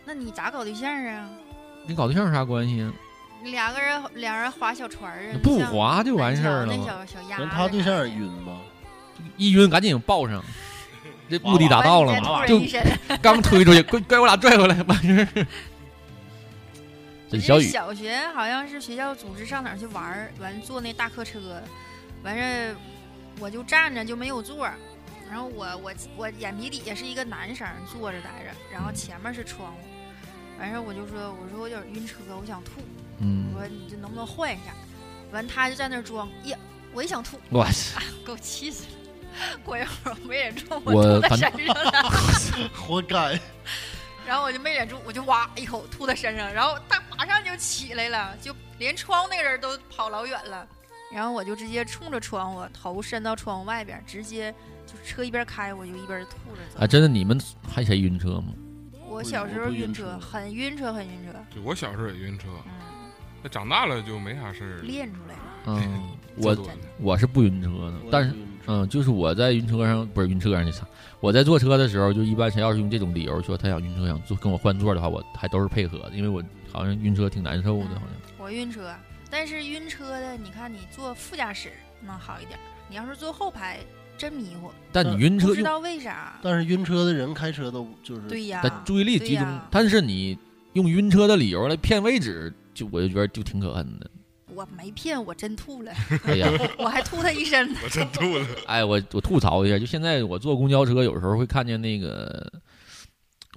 [0.05, 1.29] 那你咋搞对象啊？
[1.87, 2.93] 跟搞对象有啥关系啊？
[3.43, 8.57] 两个人两人划小船啊，不划就完事儿了那小小鸭他对象也晕吧？
[9.37, 10.43] 一晕赶紧抱上，
[11.29, 12.45] 这目的达到了嘛？
[12.45, 12.59] 就
[13.21, 15.47] 刚推出去，快快给我俩拽回来，完事儿。
[17.29, 21.61] 这小雨小学好像是学校组织上哪儿去玩儿，完坐那大客车，
[22.23, 22.75] 完事儿
[23.39, 24.75] 我就站着就没有座儿，
[25.29, 29.79] 然后我我我眼皮底下是一个男生坐着待着，然后前面是窗户，
[30.59, 32.81] 完事儿我就说我说我有点晕车，我想吐，
[33.19, 34.73] 嗯我说你这能不能换一下？
[35.31, 36.57] 完他就在那儿装，呀，
[36.93, 38.89] 我也想吐，哇啊，给我气死了。
[39.63, 42.09] 过一会儿我没忍住，我吐在身上了。
[42.73, 43.39] 活该。
[44.25, 50.67] 然后我就没忍住，我就哇一口吐在身上，然后他马上就起来了，就连窗户那个人都跑老远了。
[51.13, 54.53] 然后我就直接冲着窗户，头伸到窗户外边，直接
[54.87, 56.79] 就车一边开，我就一边吐着走。
[56.79, 58.53] 啊，真的，你们还谁晕车吗？
[59.09, 62.47] 我小时候晕车，很晕车，很晕车，对我小时候也晕车，
[63.41, 64.81] 那长大了就没啥事儿了。
[64.83, 65.41] 练出来了。
[65.67, 66.57] 嗯， 我
[66.99, 68.33] 我是不晕车的，但是
[68.67, 70.85] 嗯，就是我在晕车上不是晕车上那啥，
[71.19, 78.35] 我在坐车的时候，就一般谁要是用这种理由说他想晕车想坐跟我换座的话，我还都是配合的，因为我好像晕车挺难受的，好像。
[78.37, 78.93] 我晕车，
[79.29, 81.71] 但是晕车的，你看你坐副驾驶
[82.01, 82.59] 能好一点，
[82.89, 83.79] 你要是坐后排
[84.17, 84.71] 真迷糊。
[84.91, 86.39] 但你晕车不知道为啥？
[86.41, 90.37] 但是晕车的人开车都就是对呀但注意力集中但是你
[90.73, 94.09] 用晕车的理由来骗位置，就我就觉得就挺可恨的。
[94.53, 95.91] 我没骗，我真吐了。
[96.25, 97.75] 哎呀我还吐他一身。
[97.83, 98.45] 我真吐了。
[98.65, 102.51] 哎，我我吐槽一下，就现在我坐公交车，有时候会看见那个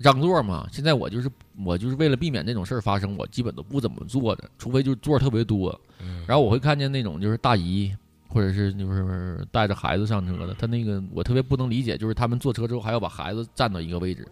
[0.00, 0.66] 让座嘛。
[0.70, 1.30] 现在我就是
[1.64, 5.78] 我就是为了避免这种事儿发生，我基本都不怎么坐着，除非就是座特别多。
[6.26, 7.94] 然后我会看见那种就是大姨，
[8.32, 14.26] 或者是就是带着孩子上车的，他那个我特别不能理解，就是他们坐车之后还要把孩子站到一个位置。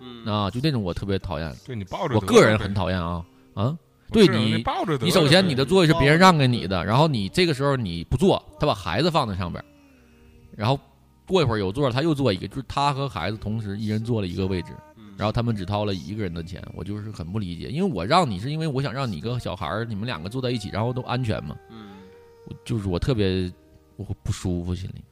[0.00, 1.54] 嗯啊，就那种我特别讨厌。
[1.64, 3.24] 对你抱着我个人很讨厌啊
[3.54, 3.78] 啊！
[4.10, 9.64] 对你你抱着你首先你的座位是别人让给你的，然后你这个时候你不坐，他把孩子放在上边儿，
[10.56, 10.78] 然后
[11.26, 14.72] 过一会儿有座，他又坐一个，就是他和孩子同时一人坐了一个位置，
[15.16, 21.56] 然后他们只掏了一个人的钱，我就是很不理解，因为我让你是因为我想让你跟小孩儿你们两个坐在一起，然后都安全嘛，
[22.64, 23.52] 就是我特别
[23.96, 25.04] 我不舒服心里。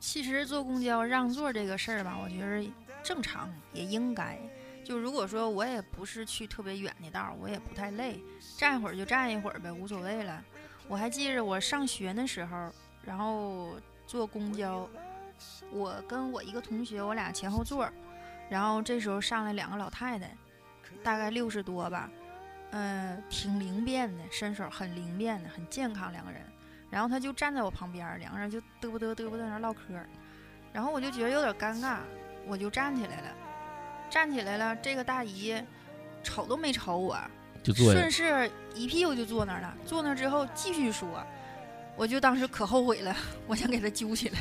[0.00, 2.68] 其实坐公交让座这个事儿吧，我觉得
[3.02, 4.38] 正常也应该。
[4.84, 8.20] 就如果说我也不是去特别远的道儿，我也不太累，
[8.58, 10.44] 站一会儿就站一会儿呗，无所谓了。
[10.88, 12.68] 我还记着我上学的时候，
[13.04, 13.76] 然后
[14.08, 14.88] 坐公交，
[15.70, 17.88] 我跟我一个同学，我俩前后座，
[18.50, 20.36] 然后这时候上来两个老太太，
[21.04, 22.10] 大概六十多吧，
[22.72, 26.40] 嗯、挺灵便的，身手很灵便的，很健康两个人。
[26.90, 29.80] 然后他就站在我旁边，两个人就嘚啵嘚嘚啵在那儿唠嗑，
[30.74, 31.98] 然后我就觉得有点尴尬，
[32.46, 33.28] 我就站起来了，
[34.10, 35.54] 站起来了，这个大姨
[36.22, 37.18] 瞅都没瞅我，
[37.62, 39.74] 就坐顺势一屁股就坐那儿了。
[39.86, 41.08] 坐那儿之后继续说，
[41.96, 43.16] 我就当时可后悔了，
[43.46, 44.38] 我想给他揪起来，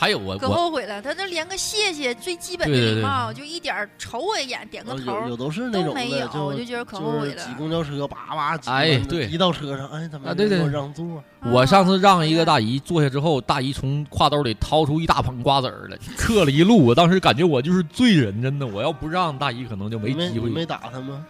[0.00, 1.02] 还有我可后悔了。
[1.02, 7.52] 他这连个谢谢最基本的对对对礼貌，就一点瞅我一眼，点个呃头有有都是那种的，都没有，就我就觉得可后悔了挤。
[7.58, 11.04] 公交车，叭叭挤哎对一到车上，哎，怎么啊对对没给我让座？
[11.50, 16.86] 我上次让一个大姨坐下之后，大姨从挎兜里掏出一大捧瓜子儿来，嗑了一路。
[16.86, 18.64] 我当时感觉我就是罪人，真的。
[18.64, 20.28] 我要不让大姨，可能就没机会。
[20.28, 21.26] 你没你没打他吗？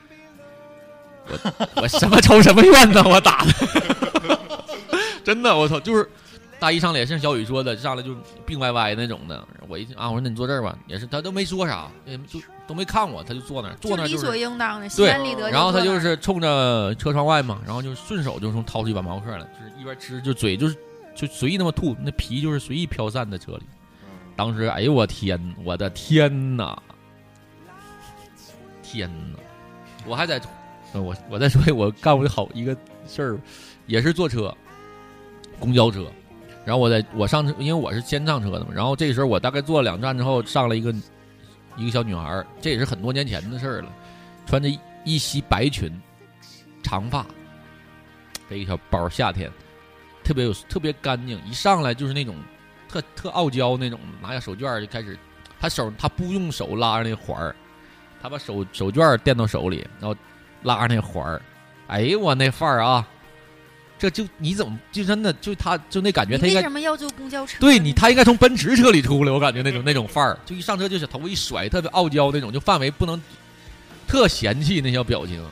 [1.31, 3.03] 我我什么仇什么怨呢？
[3.07, 4.39] 我打他，
[5.25, 6.09] 真的，我操，就是
[6.59, 9.47] 大姨上来也像小雨说的，上来就病歪歪那种的。
[9.69, 15.51] 我一啊，我说那你坐这儿吧，也是他都没说啥，也就都没看我，他就坐那儿，坐那儿就是理所应当的，心对安理得。
[15.51, 20.77] 然后他就是冲着车窗外嘛，然后就顺手就从掏出一把毛克来，就是一边吃就嘴就是
[21.15, 23.63] 就随意那么吐，那皮就是随意飘散在车里。
[24.35, 26.77] 当时哎呦我天，我的天呐，
[28.83, 29.39] 天呐！
[30.07, 30.41] 我还在，
[30.93, 33.39] 呃我我再说我干过好一个事儿，
[33.87, 34.55] 也是坐车，
[35.59, 36.07] 公交车，
[36.69, 40.95] 然后我在我上车，因为我是先上车的嘛，然后这时候我大概坐了两站之后，上来一个
[41.79, 43.91] 一个小女孩儿，这也是很多年前的事儿了，
[44.45, 44.69] 穿着
[45.03, 45.91] 一袭白裙，
[46.83, 47.25] 长发，
[48.51, 49.51] 背一个小包，夏天
[50.23, 52.37] 特别有特别干净，一上来就是那种
[52.87, 55.19] 特特傲娇那种，拿下手绢儿就开始，
[55.59, 57.57] 她手她不用手拉着那环儿，
[58.21, 60.15] 她把手手绢儿垫到手里，然后
[60.65, 61.41] 拉着那环儿，
[61.87, 63.09] 哎呦我那范儿啊！
[63.99, 67.59] 这就你怎么就真的就他就那感觉，他应该为什么要坐公交车？
[67.59, 73.21] 对你，他应该从奔驰车里出来，我感觉那种那种范儿， 就一上车就是头发一甩，特别傲娇那种，就范围不能
[74.07, 75.45] 特嫌弃那小表情。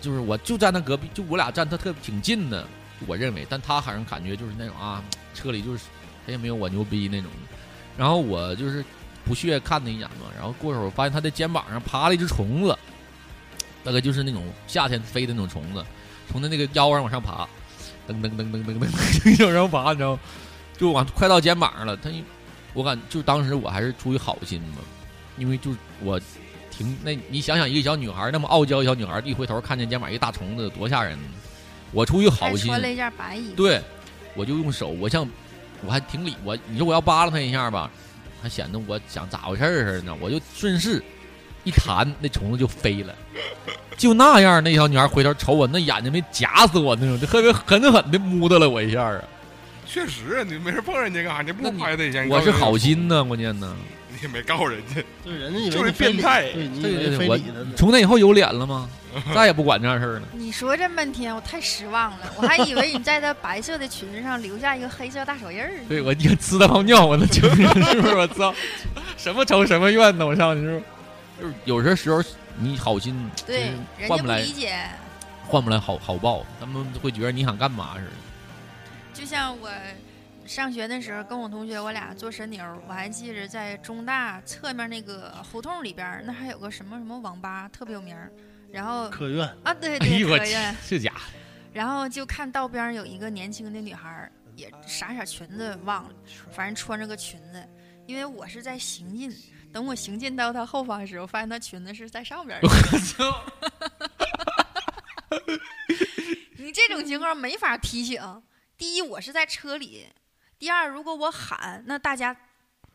[0.00, 2.66] 就是我就站他隔壁，就我俩站他特挺近的，
[3.06, 5.84] 我认为，但他好像感觉就是那种啊，车里就是
[6.26, 7.30] 他也没有我牛逼那种。
[7.98, 8.82] 然后我就是
[9.26, 12.74] 不屑看他一眼嘛，然后过会儿我发现他的肩膀上爬了一只虫子，
[13.84, 15.84] 大概就是那种夏天飞的那种虫子，
[16.30, 17.48] 从他那个腰上往上爬，
[18.08, 18.88] 噔噔噔噔噔噔
[19.24, 20.20] 噔就往上爬，你知道吗？
[20.78, 21.96] 就往快到肩膀上了。
[21.96, 22.22] 他一，
[22.72, 24.78] 我感就当时我还是出于好心嘛，
[25.36, 26.20] 因为就是我
[26.70, 31.18] 挺那，你想想一个小女孩那么傲娇，小女孩一回头看见肩膀一大虫子，多吓人！
[31.92, 33.56] 我出于好心，穿了一件白衣服。
[33.56, 33.82] 对，
[34.34, 35.28] 我就用手，我像
[35.84, 37.90] 我还挺理我，你说我要扒拉他一下吧，
[38.40, 41.02] 还显得我想咋回事儿似的呢，我就顺势
[41.64, 43.14] 一弹，那虫子就飞了。
[43.96, 49.22] 就那样，那小女孩回头瞅我，那眼睛没夹死我那种，就特别狠狠的摸的了我一下啊！
[49.86, 51.42] 确实，你没事碰人家干啥？
[51.42, 52.24] 你不拍他一下？
[52.30, 53.76] 我是告诉人家好心呢，关键呢。
[54.12, 57.38] 你也没告人家，对，人家以为变态对对我。
[57.76, 58.88] 从那以后有脸了吗？
[59.34, 60.22] 再也不管这样事儿了。
[60.32, 62.18] 你说这半天，我太失望了。
[62.36, 65.84] 我还以为你在她白色的裙子上留下一个黑色大手印儿呢。
[65.88, 68.14] 对我你看呲的泡尿，我那就是是不是？
[68.14, 68.54] 我操，
[69.16, 70.24] 什么仇什么怨呢？
[70.26, 70.82] 我上去是不是？
[71.42, 72.22] 就是有些时候
[72.62, 74.78] 你好心，对，就是人家不换不来理解。
[75.46, 78.10] 换不来好好报，他们会觉得你想干嘛似的。
[79.14, 79.70] 就像我
[80.44, 88.14] 上学的时候，跟我同学我俩做神牛，我还记着在中大侧面那个胡同里边，那还有个什么什么网吧，特别有名。
[88.70, 91.20] 然后 科院啊，对哎对，呦我去可院。，是假的
[91.72, 96.10] 然后就看道边有一个年轻的女孩，也啥色裙子忘了，
[96.52, 97.66] 反正穿着个裙子。
[98.06, 99.32] 因为我是在行进，
[99.72, 102.68] 等我行进到他后方的时候，发现他裙子是在上边儿的。
[102.68, 103.44] 我操！
[106.56, 108.42] 你这种情况没法提醒。
[108.76, 110.06] 第一，我是在车里；
[110.58, 112.34] 第二，如果我喊，那大家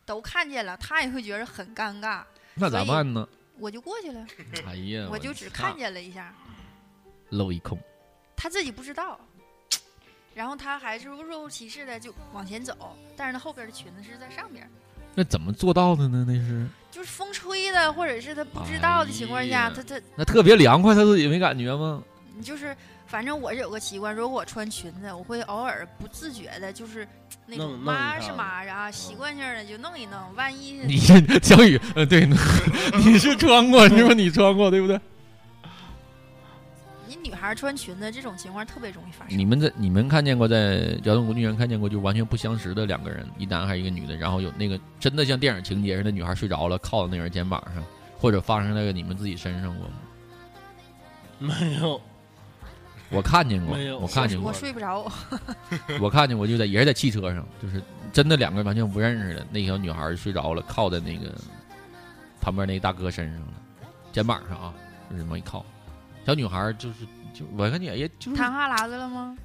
[0.06, 2.24] 都看见了，他也会觉得很尴尬。
[2.56, 3.28] 那咋办呢？
[3.58, 4.28] 我就过去了，
[4.68, 6.36] 哎呀，我就只看见了一下，
[7.30, 7.80] 漏一空。
[8.36, 9.20] 他自己不知道。
[10.34, 14.70] 然后他还是若无其事的就往前走，但是他后边的裙子是在上边，
[15.16, 16.26] 那怎么做到的呢？
[16.28, 22.04] 那是就是风吹的，或者是他不知道的情况下，哎他他那特别凉快，他自己没感觉吗？
[22.38, 22.76] 你就是，
[23.08, 27.08] 反正我是有个习惯，如果我穿裙子，我会偶尔不自觉的，就是
[27.46, 32.28] 那种弄弄一抹是下抹啊，习惯性的就弄一弄，万一你这小雨，呃，对，
[32.98, 34.14] 你 是穿过是吧？
[34.14, 35.00] 你穿过对不对？
[37.16, 39.38] 你女孩穿裙子这种情况特别容易发生。
[39.38, 47.84] 你们在你们看见过在交通工具上看见过就完全不相识的两个人，一男孩一个女的，然后有那个真的像电影情节似的，女孩睡着了，靠在那人肩膀上，
[48.18, 49.94] 或者发生在你们自己身上过吗？
[51.38, 52.00] 没有，
[53.10, 55.12] 我看见过没有，我看见过我，睡不着，
[56.00, 57.82] 我看见过，就在也是在汽车上，就是
[58.14, 61.34] 真的两个人完全不认识的，那小女孩睡着了，靠在那个
[62.40, 63.54] 旁边那大哥身上了，
[64.12, 64.74] 肩膀上啊，
[65.12, 65.66] 就这么一靠，
[66.26, 66.96] 小女孩就是
[67.34, 69.36] 就我看你也就是淌哈喇子了吗？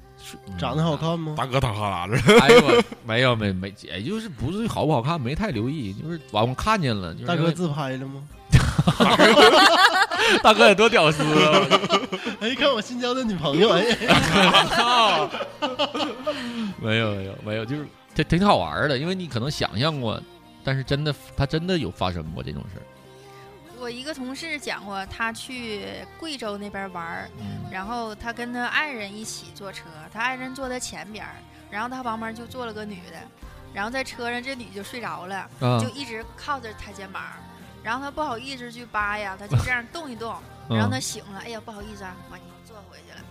[0.47, 1.33] 嗯长得好看吗？
[1.35, 8.21] 大哥淌哈喇子， 哎呦我没有没没，也就是不是好不好看，没太留意，就是完我看见了，就是大哥自拍了吗？
[10.43, 11.67] 大哥也多屌丝啊！
[12.39, 13.83] 哎，看我新交的女朋友，哎，
[14.69, 15.29] 操！
[16.79, 20.21] 没有没有没有，就是这挺好玩的，因为你可能想象过，
[20.63, 22.85] 但是真的他真的有发生过这种事儿。
[23.81, 27.27] 我一个同事讲过，他去贵州那边玩
[27.71, 31.33] 然后他跟他爱人一起坐车，他爱人坐在前边儿，
[31.71, 33.17] 然后他旁边就坐了个女的，
[33.73, 35.79] 然后在车上这女就睡着了，啊。
[35.81, 37.23] 就一直靠着他肩膀，
[37.81, 40.35] 然后他不好意思去扒呀，他就这样动一动，
[40.69, 43.25] 嗯然后他醒了，哎呀不好意思啊，把你坐回去了，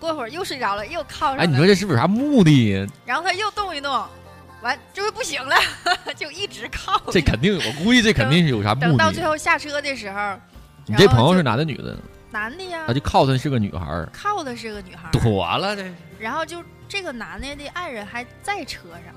[0.00, 2.88] 过会儿又睡着了，又靠上了，哎，你说这是不是有啥目的？
[3.04, 4.06] 然后他又动一动，
[4.62, 5.56] 完这回不行了，
[6.16, 9.24] 就一直靠，这肯定，我估计这肯定是有啥目等到最。
[9.24, 10.38] 后下车的时候，
[10.86, 11.96] 你这朋友是男的女的？
[12.30, 15.84] 男的呀他，就靠他是个女孩儿，靠的是个女孩儿，妥了这。
[16.18, 19.14] 然后就这个男的的爱人还在车上，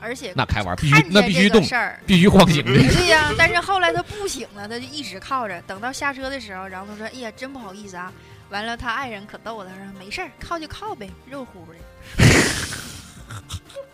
[0.00, 1.98] 而且那开玩必须那必须动事儿。
[2.06, 2.72] 必须晃醒的。
[2.94, 5.60] 对呀，但是后来他不醒了，他就一直靠着。
[5.62, 8.12] 等到下车的时候，然后他说：“哎呀，真不好意思啊。”
[8.50, 12.24] 完了，他爱人可逗他说：“没事儿，靠就靠呗，热乎的。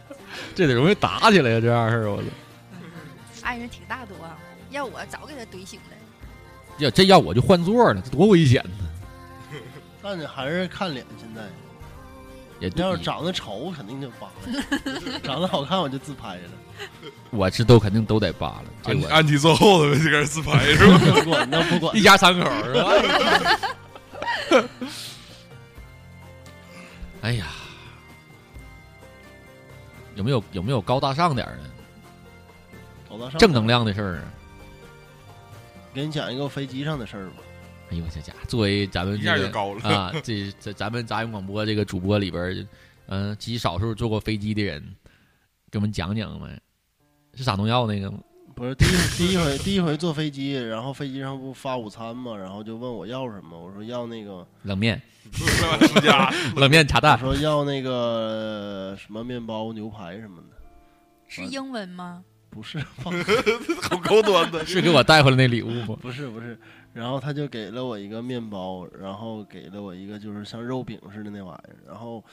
[0.54, 2.24] 这得容易打起来呀，这样式儿我操！
[3.42, 4.36] ”爱人挺大度啊，
[4.70, 5.96] 要我早给他怼醒了。
[6.78, 8.88] 要这要我就换座了，这多危险呢！
[10.02, 11.42] 但你还是看脸，现在
[12.60, 16.42] 也要是，长得丑，肯定就扒了；长得好看，我就自拍了。
[17.30, 18.64] 我是都肯定都得扒了。
[18.84, 20.98] 这我安安吉坐后头就开始自拍是吧？
[21.22, 24.68] 不管那不管一，家三口是吧？
[27.22, 27.46] 哎呀，
[30.18, 31.62] 有没有有没有高大上点儿的
[33.08, 34.24] 高大上正能量的事儿啊？
[35.94, 37.36] 给你讲一个飞机上的事儿吧。
[37.90, 42.66] 哎呦我这家伙，作为咱们一下这个就高了啊，这这咱们杂音广播这个主播里边儿，
[43.06, 44.82] 嗯、极少数坐过飞机的人，
[45.70, 46.60] 给我们讲讲呗。
[47.34, 48.18] 是撒农药那个吗？
[48.58, 55.00] 不是第一 第一回第一回坐飞机，然后飞机上不发午餐嘛，然后就问我要什么，我说要那个，冷面，
[56.56, 57.16] 冷面茶我蛋。
[57.18, 60.56] 说要那个什么面包、牛排什么的，
[61.28, 62.24] 是英文吗？
[62.50, 62.78] 不是，
[63.82, 65.96] 好高端的，是给我带回来那礼物吗？
[66.02, 66.58] 不是不是，
[66.92, 72.24] 然后他就给了我一个面包，然后给了我一个就是像肉饼似的那玩意儿，然后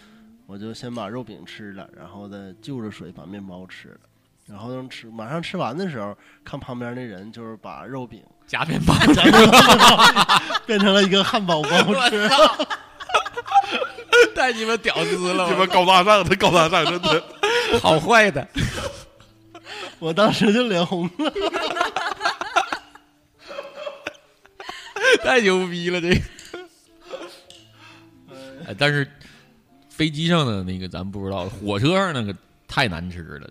[0.47, 3.99] 我就先把肉饼吃了，然后再就着水把面包吃了。
[4.47, 9.57] 然后能吃马上吃完的时候，看旁边那人就是把肉饼夹面包， 夹成面包
[10.65, 11.69] 变成了一个汉堡包
[12.09, 12.29] 吃。
[14.35, 17.23] 太你们屌丝了，你们高大上，他高大上，真的。
[17.81, 18.47] 好坏的。
[19.99, 21.33] 我当时就脸红了。
[25.23, 26.15] 太牛逼了，这个。
[28.67, 29.09] 哎，但是
[29.89, 32.35] 飞机上的那个咱不知道，火车上那个
[32.67, 33.49] 太难吃了。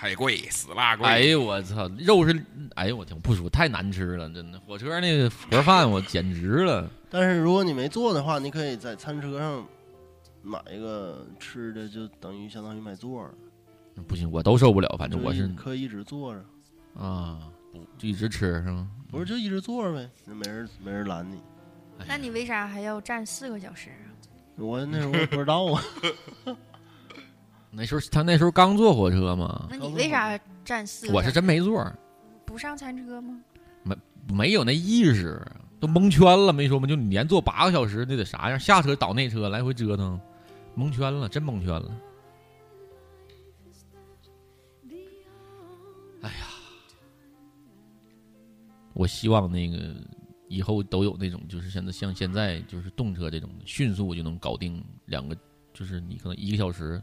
[0.00, 1.06] 还贵，死辣贵。
[1.06, 2.42] 哎呦我操，肉是，
[2.74, 4.58] 哎呦我天，不说太难吃了，真的。
[4.60, 6.90] 火车那个盒饭我简直了。
[7.10, 9.62] 但是如果你没做的话，你可以在餐车上
[10.40, 13.34] 买一个吃的，就等于相当于买座了。
[14.08, 16.42] 不行，我都受不了，反正我是可以一直坐着，
[16.98, 17.38] 啊，
[17.70, 18.88] 不就一直吃是吗？
[19.10, 21.38] 不是就一直坐着呗，那没人没人拦你。
[22.08, 24.08] 那你为啥还要站四个小时啊？
[24.56, 25.82] 我那时候不知道啊，
[27.70, 31.10] 那时候他那时候刚坐火车嘛，那你为啥站四？
[31.12, 31.84] 我是真没座，
[32.44, 33.40] 不上餐车吗？
[33.82, 33.96] 没
[34.28, 35.40] 没有那意识，
[35.78, 36.86] 都蒙圈了，没说吗？
[36.86, 38.58] 就你连坐八个小时，那得啥样？
[38.58, 40.20] 下车倒那车，来回折腾，
[40.74, 41.96] 蒙圈了，真蒙圈了。
[46.22, 46.46] 哎呀，
[48.92, 49.94] 我希望那个
[50.48, 55.34] 以后都有那种，就是现在像现在就是动车这种，迅速就能搞定两个，
[55.72, 57.00] 就是你可能一个小时、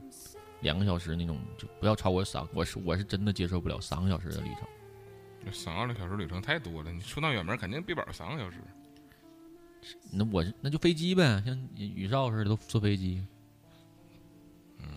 [0.67, 2.45] 两个小时那种，就不要超过三。
[2.53, 5.53] 我是我是真的接受不了三个小时的旅程。
[5.53, 8.57] 三个小时旅程太多了，你出趟远门肯定别保三个小时。
[10.11, 13.23] 那我那就飞机呗，像宇少似的都坐飞机。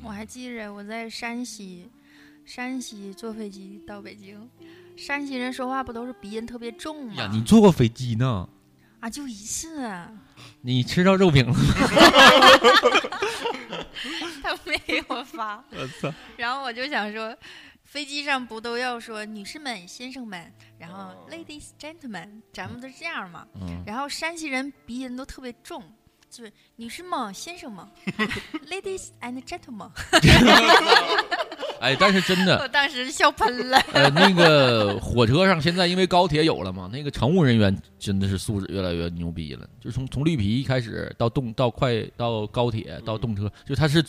[0.02, 1.88] 我还记着我在山西，
[2.44, 4.50] 山西坐飞机到北京，
[4.96, 7.14] 山西人说话不都是鼻音特别重吗？
[7.14, 8.48] 呀，你坐过飞机呢？
[9.01, 10.11] 啊，就一次啊，
[10.62, 11.61] 你吃到肉饼了吗？
[14.42, 15.62] 他没给我发。
[15.70, 16.12] 我操！
[16.36, 17.36] 然后我就想说，
[17.84, 23.46] 飞机上不都要说女士们、先生们，然后 ladies gentlemen，咱们都是这样嘛。
[23.55, 25.82] 嗯然后山西人鼻音都特别重，
[26.30, 27.86] 就是女士们、先生们，
[28.70, 29.90] ladies and gentlemen。
[31.81, 33.78] 哎，但是真的 我，当时笑喷了。
[33.93, 39.66] 呃，那个火车上现在因为高铁有了嘛，那个乘务人员真的是素质越来越牛逼了。
[39.81, 44.05] 就从从绿皮开始到动到快到高铁到动车，就他是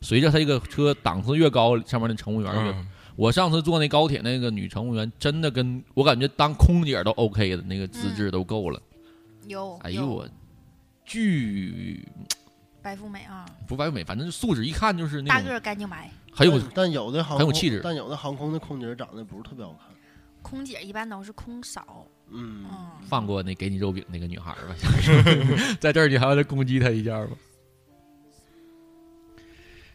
[0.00, 2.70] 随着他这个车档次越高，上面的乘务员越。
[2.72, 8.80] 嗯我上次坐那高铁，那个女乘务员真的跟我感觉当空姐都 OK 的，那个资质都够了。
[9.46, 10.26] 有，哎呦我，
[11.04, 12.02] 巨
[12.80, 16.10] 白富美啊，不白富美，反正素质一看就是那大个干净白。
[16.30, 19.88] 很有但但有的航空很有气质但有的航空的空姐长得不是特别好看。
[20.42, 24.74] 空姐一般都是空少，嗯，嗯，放过那给你肉饼那个女孩吧，
[25.78, 27.32] 在这儿你还要再攻击她一下吧？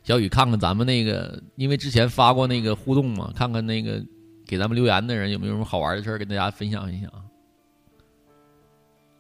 [0.04, 4.00] 小雨，看看咱们那个，因为之前发过那个互动嘛，看看那个
[4.46, 7.26] 给咱们留言的人有没有什么好玩的事儿跟大家分享一下啊？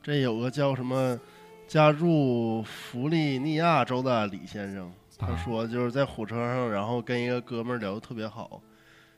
[0.03, 1.19] 这有个叫什么
[1.67, 8.61] 家住弗利尼亚州的李先生，他啊说就是在火车上，然后跟一个哥们儿聊的特别好，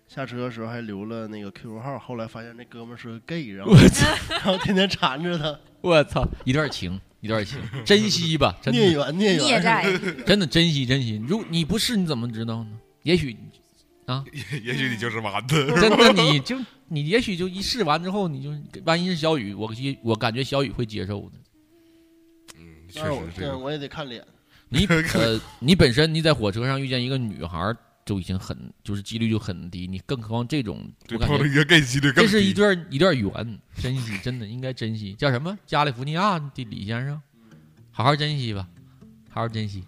[0.07, 3.73] 下车的时候还留了那个 QQ 号，后来发现那哥们儿是个 gay，然后
[4.29, 9.85] 然后天天缠着他， 我操，一段情，一段情，珍惜吧，真孽的，缘孽缘孽债。
[10.25, 11.21] 真的珍惜珍惜。
[11.27, 12.79] 如你不是，你怎么知道呢？
[13.03, 13.35] 也许
[14.05, 16.57] 啊也也许你就是完的，真的 你就
[16.89, 18.51] 你也许就一试完之后，你就
[18.85, 19.71] 万一是小雨，我
[20.03, 21.31] 我感觉小雨会接受的。
[22.57, 24.23] 嗯，确但是我实这个我也得看脸。
[24.69, 35.13] 你 呃，你本身你在火车上遇见一个女孩儿就已经很就是几率就很低，你更何况这种，对我感觉一个 gay 几率更这是一低段一段缘，珍惜，真的应该珍惜。
[35.13, 35.57] 叫什么？
[35.65, 37.21] 加利福尼亚的李先生，
[37.91, 38.67] 好好珍惜吧，
[39.29, 39.83] 好好珍惜。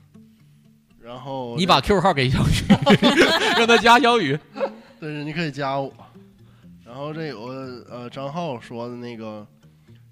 [1.01, 2.51] 然后你把 Q 号给小雨，
[3.57, 4.37] 让他加小雨。
[4.99, 5.91] 对，你可以加我。
[6.85, 9.47] 然后这有个呃张浩说的那个，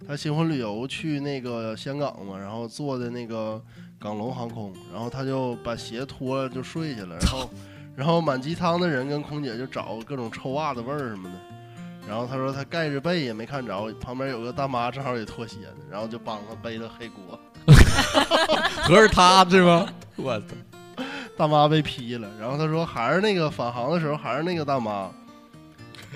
[0.07, 3.61] 他新婚旅游去那个香港嘛，然后坐的那个
[3.99, 7.49] 港龙航空，然后他就把鞋脱了就睡下了，然后
[7.95, 11.35] 然后满机舱的人跟空姐就找各种臭袜子味儿什么的。
[12.07, 17.37] 然后他说他盖着被也没看着，旁边有个大妈正好也脱鞋呢，然后就帮他背了黑锅。
[18.87, 19.85] 合着他是吗？
[20.15, 21.03] 我操！
[21.35, 25.11] 大妈被批了，然后他说还是那个返航的时候还是那个大妈，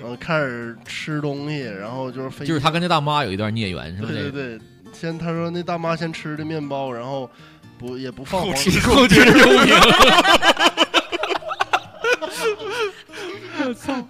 [0.02, 4.08] 嗯，开始吃东西，然后就是飞就是他跟那大妈有一段孽缘，是吧？
[4.08, 4.60] 对对对，
[4.92, 7.28] 先他说那大妈先吃的面包，然后
[7.78, 8.54] 不也不放黄油。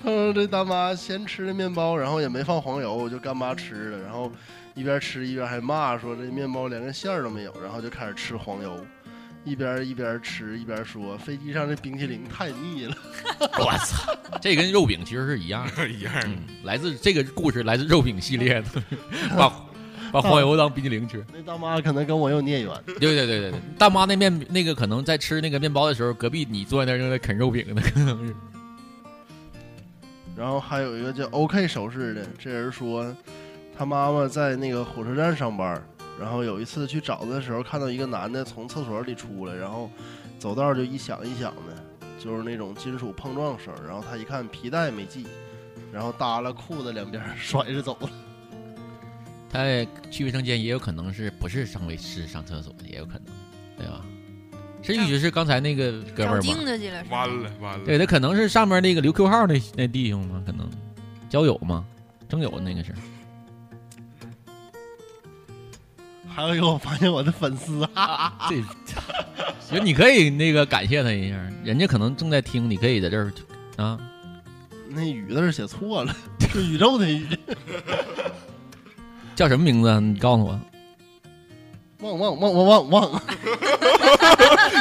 [0.04, 4.30] 他说这大妈先吃的面包，然后也没放黄油，就干巴吃了，然后
[4.74, 8.84] 一边吃一边还骂说这面包连个馅儿都没有，然后就开始吃黄油。
[9.44, 12.94] 一边一边吃一边说，飞机上这冰淇淋太腻了。
[13.58, 15.86] 我操，这跟肉饼其实是一样的。
[15.90, 16.12] 一样。
[16.26, 18.68] 嗯，来自这个故事来自肉饼系列的，
[19.36, 19.52] 把
[20.12, 21.24] 把黄油当冰淇淋吃。
[21.32, 22.70] 那大妈可能跟我有孽缘。
[22.86, 28.36] 对对对对对，大妈那面那个可能在吃那个面包的时候，隔壁你坐在那儿正在啃肉饼呢，可能是。
[30.36, 33.14] 然后还有一个叫 OK 手势的，这人说，
[33.76, 35.82] 他妈妈在那个火车站上班，
[36.20, 39.90] 然后有一次去找他的时候，看到一个男的从厕所里出来，然后
[40.38, 41.76] 走道就一响一响的，
[42.18, 43.72] 就是那种金属碰撞声。
[43.86, 45.26] 然后他一看皮带没系，
[45.92, 48.08] 然后耷拉裤子两边 甩着走了。
[49.52, 49.64] 他
[50.10, 53.26] 去卫生间也有可能是不是上卫是上厕所，也有可能，
[53.76, 54.02] 对吧？
[54.82, 56.40] 是也许是刚才那个哥们照儿吗？
[56.40, 57.84] 镜子去了，完了完了。
[57.84, 60.68] 对，他可能是上面那个留 Q 号那那弟兄嘛，可能
[61.28, 61.84] 交友吗，
[62.28, 62.92] 征友那个是。
[66.26, 68.56] 还有一个，我发现我的粉丝， 啊这，
[69.60, 73.30] 行，你可以那个感谢他一下，人家可能正在听，你可以在这儿
[73.76, 74.00] 啊。
[74.88, 76.16] 那宇字写错了，
[76.50, 77.26] 是宇宙的宇。
[79.34, 79.98] 叫什么名字啊？
[80.00, 80.58] 你告诉我。
[82.00, 83.22] 旺旺旺旺旺旺！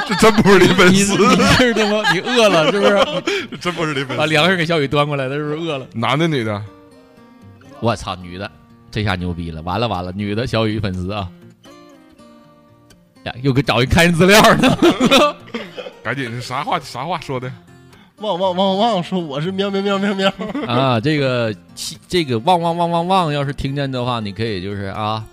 [0.08, 2.12] 这真不是你粉丝，你知道吗？
[2.12, 3.58] 你饿了是不是？
[3.58, 4.18] 真不是你粉丝。
[4.18, 5.86] 把粮食给小雨端过来的，是不是饿了？
[5.94, 6.60] 男的女的？
[7.80, 8.50] 我操，女的，
[8.90, 9.62] 这下牛逼了！
[9.62, 11.30] 完了完了，女的小雨粉丝啊！
[13.26, 14.76] 呀，又给找一开人资料呢。
[16.04, 17.52] 赶紧是啥话啥话说的？
[18.22, 20.32] 旺旺旺旺说我是喵喵喵喵喵
[20.68, 21.00] 啊！
[21.00, 21.54] 这个
[22.08, 25.26] 这个旺旺旺旺旺，要是听见的话，你可以就是啊。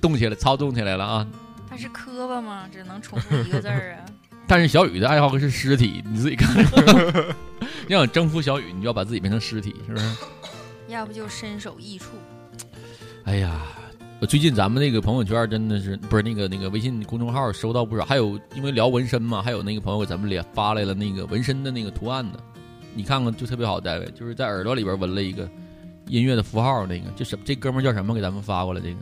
[0.00, 1.26] 动起来，操纵起来了啊！
[1.70, 2.64] 他是磕巴吗？
[2.72, 4.04] 只能重复一个字儿啊。
[4.46, 6.54] 但是小雨的爱好是尸体，你自己看。
[7.88, 10.06] 要想征服小雨，你就要把自己变成尸体，是不是？
[10.88, 12.08] 要不就身首异处。
[13.24, 13.62] 哎呀，
[14.26, 22.38] 最近咱们那个朋友圈真的是不是那个那个微信公众号收到不少，还有因为聊纹身嘛，还有那个朋友给咱们连发来了那个纹身的那个图案的，
[22.94, 25.48] 你看看就特别好，戴维就是在耳朵里边纹了一个
[26.06, 28.14] 音乐的符号，那个这什这哥们叫什么？
[28.14, 28.96] 给咱们发过来这个。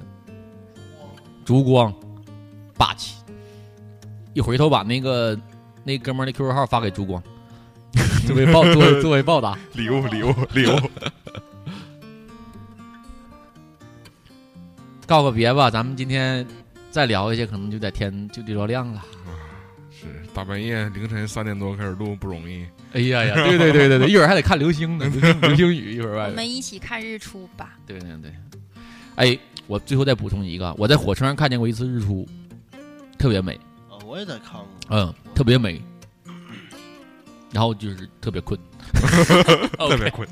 [1.45, 1.93] 烛光，
[2.77, 3.17] 霸气！
[4.33, 5.39] 一回头把那个
[5.85, 7.23] 那哥们儿的 QQ 号发给烛光，
[8.27, 9.59] 作为报作为作为报答。
[9.75, 10.77] 礼物礼物礼物，
[15.13, 16.47] 告个别吧，咱们今天
[16.91, 19.03] 再聊一些，可能就得天就得着亮了。
[19.91, 22.67] 是大半夜凌晨三点多开始录不容易。
[22.95, 25.07] 哎呀呀， 对对对对对，一会儿还得看流星呢，
[25.43, 26.29] 流星 雨一会儿。
[26.29, 27.77] 我们一起看日出吧。
[27.87, 28.33] 对对对，
[29.17, 32.27] 哎，我最后再补充一个，我在火车上看见过一次日出，
[33.19, 33.55] 特别美，
[33.91, 34.67] 啊，我也在看过。
[34.89, 35.79] 嗯，特别美。
[37.51, 38.59] 然后就是特别困，
[39.77, 40.27] 特别困。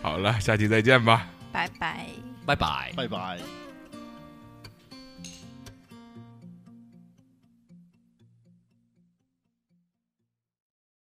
[0.00, 1.26] 好了，下期再见吧。
[1.52, 2.06] 拜拜。
[2.46, 2.90] 拜拜。
[2.96, 3.65] 拜拜。